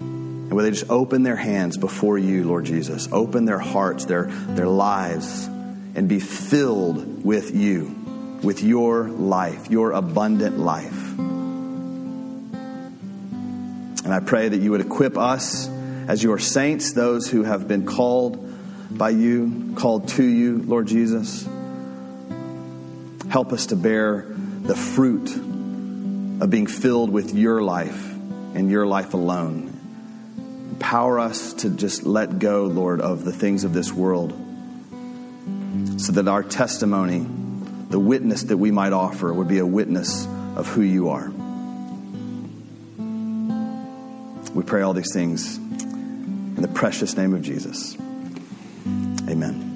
And 0.00 0.52
where 0.52 0.64
they 0.64 0.70
just 0.70 0.90
open 0.90 1.22
their 1.22 1.36
hands 1.36 1.76
before 1.76 2.18
you, 2.18 2.44
Lord 2.44 2.64
Jesus, 2.64 3.08
open 3.12 3.44
their 3.44 3.58
hearts, 3.58 4.06
their, 4.06 4.24
their 4.24 4.66
lives, 4.66 5.46
and 5.46 6.08
be 6.08 6.20
filled 6.20 7.24
with 7.24 7.54
you 7.54 7.96
with 8.42 8.62
your 8.62 9.08
life, 9.08 9.70
your 9.70 9.92
abundant 9.92 10.58
life. 10.58 11.18
And 14.02 14.14
I 14.14 14.20
pray 14.20 14.48
that 14.48 14.56
you 14.56 14.70
would 14.70 14.80
equip 14.80 15.18
us 15.18 15.68
as 16.08 16.22
your 16.22 16.38
saints, 16.38 16.92
those 16.94 17.28
who 17.28 17.42
have 17.42 17.68
been 17.68 17.84
called 17.84 18.46
by 18.90 19.10
you, 19.10 19.74
called 19.76 20.08
to 20.08 20.24
you, 20.24 20.62
Lord 20.62 20.86
Jesus. 20.86 21.46
Help 23.30 23.52
us 23.52 23.66
to 23.66 23.76
bear 23.76 24.26
the 24.28 24.76
fruit 24.76 25.34
of 25.34 26.50
being 26.50 26.66
filled 26.66 27.10
with 27.10 27.34
your 27.34 27.62
life 27.62 28.12
and 28.54 28.70
your 28.70 28.86
life 28.86 29.14
alone. 29.14 29.76
Empower 30.72 31.18
us 31.18 31.54
to 31.54 31.70
just 31.70 32.04
let 32.04 32.38
go, 32.38 32.64
Lord, 32.64 33.00
of 33.00 33.24
the 33.24 33.32
things 33.32 33.64
of 33.64 33.72
this 33.72 33.92
world 33.92 34.32
so 35.96 36.12
that 36.12 36.28
our 36.28 36.42
testimony 36.42 37.26
the 37.90 37.98
witness 37.98 38.44
that 38.44 38.56
we 38.56 38.70
might 38.70 38.92
offer 38.92 39.32
would 39.32 39.48
be 39.48 39.58
a 39.58 39.66
witness 39.66 40.26
of 40.54 40.68
who 40.68 40.80
you 40.80 41.08
are. 41.10 41.28
We 44.54 44.62
pray 44.64 44.82
all 44.82 44.94
these 44.94 45.12
things 45.12 45.56
in 45.56 46.62
the 46.62 46.68
precious 46.68 47.16
name 47.16 47.34
of 47.34 47.42
Jesus. 47.42 47.96
Amen. 49.28 49.69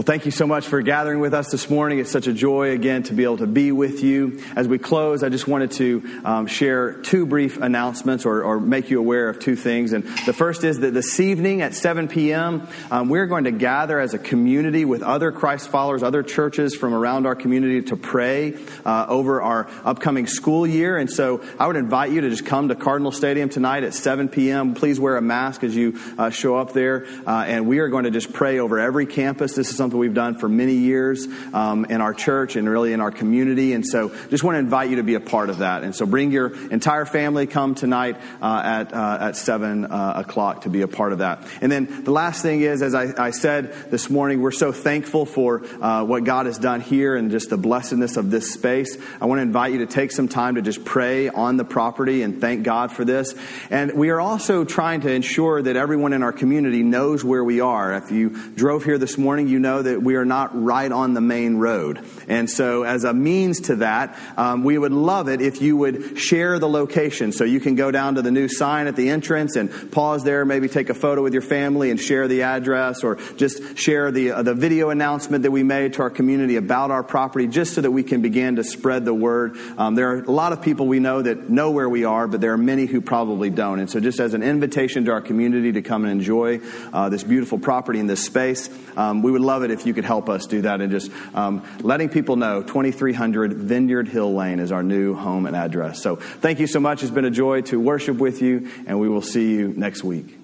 Well, 0.00 0.06
thank 0.06 0.24
you 0.24 0.30
so 0.30 0.46
much 0.46 0.66
for 0.66 0.80
gathering 0.80 1.20
with 1.20 1.34
us 1.34 1.50
this 1.50 1.68
morning. 1.68 1.98
It's 1.98 2.10
such 2.10 2.26
a 2.26 2.32
joy 2.32 2.70
again 2.70 3.02
to 3.02 3.12
be 3.12 3.24
able 3.24 3.36
to 3.36 3.46
be 3.46 3.70
with 3.70 4.02
you. 4.02 4.42
As 4.56 4.66
we 4.66 4.78
close, 4.78 5.22
I 5.22 5.28
just 5.28 5.46
wanted 5.46 5.72
to 5.72 6.22
um, 6.24 6.46
share 6.46 6.94
two 6.94 7.26
brief 7.26 7.60
announcements 7.60 8.24
or, 8.24 8.42
or, 8.42 8.58
make 8.58 8.88
you 8.88 8.98
aware 8.98 9.28
of 9.28 9.40
two 9.40 9.56
things. 9.56 9.92
And 9.92 10.04
the 10.24 10.32
first 10.32 10.64
is 10.64 10.80
that 10.80 10.94
this 10.94 11.20
evening 11.20 11.60
at 11.60 11.74
7 11.74 12.08
p.m., 12.08 12.66
um, 12.90 13.10
we're 13.10 13.26
going 13.26 13.44
to 13.44 13.50
gather 13.50 14.00
as 14.00 14.14
a 14.14 14.18
community 14.18 14.86
with 14.86 15.02
other 15.02 15.32
Christ 15.32 15.68
followers, 15.68 16.02
other 16.02 16.22
churches 16.22 16.74
from 16.74 16.94
around 16.94 17.26
our 17.26 17.34
community 17.34 17.82
to 17.90 17.96
pray 17.98 18.56
uh, 18.86 19.04
over 19.06 19.42
our 19.42 19.68
upcoming 19.84 20.26
school 20.26 20.66
year. 20.66 20.96
And 20.96 21.10
so 21.10 21.44
I 21.58 21.66
would 21.66 21.76
invite 21.76 22.10
you 22.10 22.22
to 22.22 22.30
just 22.30 22.46
come 22.46 22.68
to 22.68 22.74
Cardinal 22.74 23.12
Stadium 23.12 23.50
tonight 23.50 23.84
at 23.84 23.92
7 23.92 24.30
p.m. 24.30 24.72
Please 24.72 24.98
wear 24.98 25.18
a 25.18 25.22
mask 25.22 25.62
as 25.62 25.76
you 25.76 25.98
uh, 26.16 26.30
show 26.30 26.56
up 26.56 26.72
there. 26.72 27.06
Uh, 27.26 27.44
and 27.46 27.66
we 27.66 27.80
are 27.80 27.88
going 27.88 28.04
to 28.04 28.10
just 28.10 28.32
pray 28.32 28.60
over 28.60 28.78
every 28.78 29.04
campus. 29.04 29.56
This 29.56 29.68
is 29.68 29.76
something 29.76 29.89
something 29.90 29.98
we've 29.98 30.14
done 30.14 30.36
for 30.36 30.48
many 30.48 30.74
years 30.74 31.26
um, 31.52 31.84
in 31.86 32.00
our 32.00 32.14
church 32.14 32.54
and 32.54 32.68
really 32.68 32.92
in 32.92 33.00
our 33.00 33.10
community. 33.10 33.72
And 33.72 33.84
so 33.84 34.14
just 34.28 34.44
want 34.44 34.54
to 34.54 34.60
invite 34.60 34.88
you 34.88 34.96
to 34.96 35.02
be 35.02 35.14
a 35.14 35.20
part 35.20 35.50
of 35.50 35.58
that. 35.58 35.82
And 35.82 35.96
so 35.96 36.06
bring 36.06 36.30
your 36.30 36.54
entire 36.70 37.04
family, 37.04 37.48
come 37.48 37.74
tonight 37.74 38.16
uh, 38.40 38.62
at, 38.64 38.94
uh, 38.94 39.18
at 39.20 39.36
7 39.36 39.86
uh, 39.86 40.12
o'clock 40.14 40.60
to 40.60 40.68
be 40.68 40.82
a 40.82 40.88
part 40.88 41.12
of 41.12 41.18
that. 41.18 41.44
And 41.60 41.72
then 41.72 42.04
the 42.04 42.12
last 42.12 42.40
thing 42.40 42.60
is, 42.60 42.82
as 42.82 42.94
I, 42.94 43.12
I 43.18 43.30
said 43.30 43.90
this 43.90 44.08
morning, 44.08 44.40
we're 44.40 44.52
so 44.52 44.70
thankful 44.70 45.26
for 45.26 45.64
uh, 45.80 46.04
what 46.04 46.22
God 46.22 46.46
has 46.46 46.58
done 46.58 46.80
here 46.80 47.16
and 47.16 47.32
just 47.32 47.50
the 47.50 47.58
blessedness 47.58 48.16
of 48.16 48.30
this 48.30 48.52
space. 48.52 48.96
I 49.20 49.26
want 49.26 49.38
to 49.38 49.42
invite 49.42 49.72
you 49.72 49.78
to 49.78 49.86
take 49.86 50.12
some 50.12 50.28
time 50.28 50.54
to 50.54 50.62
just 50.62 50.84
pray 50.84 51.28
on 51.30 51.56
the 51.56 51.64
property 51.64 52.22
and 52.22 52.40
thank 52.40 52.62
God 52.62 52.92
for 52.92 53.04
this. 53.04 53.34
And 53.70 53.94
we 53.94 54.10
are 54.10 54.20
also 54.20 54.64
trying 54.64 55.00
to 55.00 55.10
ensure 55.10 55.60
that 55.60 55.74
everyone 55.74 56.12
in 56.12 56.22
our 56.22 56.32
community 56.32 56.84
knows 56.84 57.24
where 57.24 57.42
we 57.42 57.60
are. 57.60 57.94
If 57.94 58.12
you 58.12 58.30
drove 58.54 58.84
here 58.84 58.96
this 58.96 59.18
morning, 59.18 59.48
you 59.48 59.58
know 59.58 59.79
that 59.82 60.02
we 60.02 60.16
are 60.16 60.24
not 60.24 60.50
right 60.52 60.90
on 60.90 61.14
the 61.14 61.20
main 61.20 61.56
road. 61.56 62.04
And 62.28 62.48
so, 62.48 62.82
as 62.82 63.04
a 63.04 63.12
means 63.12 63.60
to 63.62 63.76
that, 63.76 64.18
um, 64.36 64.64
we 64.64 64.78
would 64.78 64.92
love 64.92 65.28
it 65.28 65.40
if 65.40 65.60
you 65.62 65.76
would 65.76 66.18
share 66.18 66.58
the 66.58 66.68
location. 66.68 67.32
So 67.32 67.44
you 67.44 67.60
can 67.60 67.74
go 67.74 67.90
down 67.90 68.16
to 68.16 68.22
the 68.22 68.30
new 68.30 68.48
sign 68.48 68.86
at 68.86 68.96
the 68.96 69.10
entrance 69.10 69.56
and 69.56 69.90
pause 69.90 70.24
there, 70.24 70.44
maybe 70.44 70.68
take 70.68 70.90
a 70.90 70.94
photo 70.94 71.22
with 71.22 71.32
your 71.32 71.42
family 71.42 71.90
and 71.90 72.00
share 72.00 72.28
the 72.28 72.42
address, 72.42 73.02
or 73.04 73.16
just 73.36 73.78
share 73.78 74.10
the 74.10 74.32
uh, 74.32 74.42
the 74.42 74.54
video 74.54 74.90
announcement 74.90 75.42
that 75.42 75.50
we 75.50 75.62
made 75.62 75.94
to 75.94 76.02
our 76.02 76.10
community 76.10 76.56
about 76.56 76.90
our 76.90 77.02
property, 77.02 77.46
just 77.46 77.74
so 77.74 77.80
that 77.80 77.90
we 77.90 78.02
can 78.02 78.22
begin 78.22 78.56
to 78.56 78.64
spread 78.64 79.04
the 79.04 79.14
word. 79.14 79.56
Um, 79.78 79.94
there 79.94 80.10
are 80.10 80.20
a 80.20 80.30
lot 80.30 80.52
of 80.52 80.62
people 80.62 80.86
we 80.86 81.00
know 81.00 81.22
that 81.22 81.48
know 81.48 81.70
where 81.70 81.88
we 81.88 82.04
are, 82.04 82.26
but 82.26 82.40
there 82.40 82.52
are 82.52 82.58
many 82.58 82.86
who 82.86 83.00
probably 83.00 83.50
don't. 83.50 83.80
And 83.80 83.90
so, 83.90 84.00
just 84.00 84.20
as 84.20 84.34
an 84.34 84.42
invitation 84.42 85.04
to 85.06 85.12
our 85.12 85.20
community 85.20 85.72
to 85.72 85.82
come 85.82 86.04
and 86.04 86.12
enjoy 86.12 86.60
uh, 86.92 87.08
this 87.08 87.22
beautiful 87.22 87.58
property 87.58 87.98
in 87.98 88.06
this 88.06 88.24
space, 88.24 88.70
um, 88.96 89.22
we 89.22 89.30
would 89.30 89.42
love 89.42 89.62
it 89.70 89.80
if 89.80 89.86
you 89.86 89.94
could 89.94 90.04
help 90.04 90.28
us 90.28 90.46
do 90.46 90.62
that 90.62 90.80
and 90.80 90.90
just 90.90 91.10
um, 91.34 91.64
letting 91.80 92.08
people 92.08 92.36
know 92.36 92.62
2300 92.62 93.52
Vineyard 93.52 94.08
Hill 94.08 94.34
Lane 94.34 94.58
is 94.60 94.72
our 94.72 94.82
new 94.82 95.14
home 95.14 95.46
and 95.46 95.56
address. 95.56 96.02
So 96.02 96.16
thank 96.16 96.60
you 96.60 96.66
so 96.66 96.80
much. 96.80 97.02
It's 97.02 97.10
been 97.10 97.24
a 97.24 97.30
joy 97.30 97.62
to 97.62 97.78
worship 97.78 98.18
with 98.18 98.42
you, 98.42 98.70
and 98.86 99.00
we 99.00 99.08
will 99.08 99.22
see 99.22 99.52
you 99.52 99.68
next 99.76 100.04
week. 100.04 100.36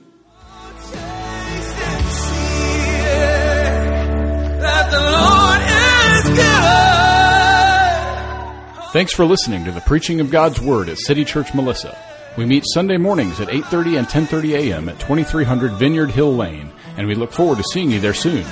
Thanks 8.93 9.13
for 9.13 9.27
listening 9.27 9.67
to 9.67 9.73
the 9.73 9.83
preaching 9.83 10.21
of 10.21 10.31
God's 10.31 10.59
Word 10.59 10.89
at 10.89 10.99
City 10.99 11.27
Church 11.27 11.53
Melissa. 11.53 11.99
We 12.39 12.47
meet 12.47 12.65
Sunday 12.67 12.97
mornings 12.97 13.41
at 13.41 13.49
8:30 13.49 13.99
and 13.99 14.09
10:30 14.09 14.55
a.m. 14.55 14.89
at 14.89 14.99
2300 15.01 15.73
Vineyard 15.73 16.11
Hill 16.11 16.35
Lane, 16.35 16.71
and 16.97 17.07
we 17.07 17.15
look 17.15 17.33
forward 17.33 17.59
to 17.59 17.65
seeing 17.73 17.91
you 17.91 18.01
there 18.01 18.15
soon. 18.15 18.45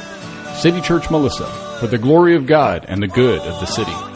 City 0.55 0.80
Church 0.80 1.11
Melissa, 1.11 1.46
for 1.80 1.88
the 1.88 1.98
glory 1.98 2.36
of 2.36 2.46
God 2.46 2.86
and 2.88 3.02
the 3.02 3.09
good 3.09 3.40
of 3.40 3.61
the 3.61 3.66
city. 3.66 4.13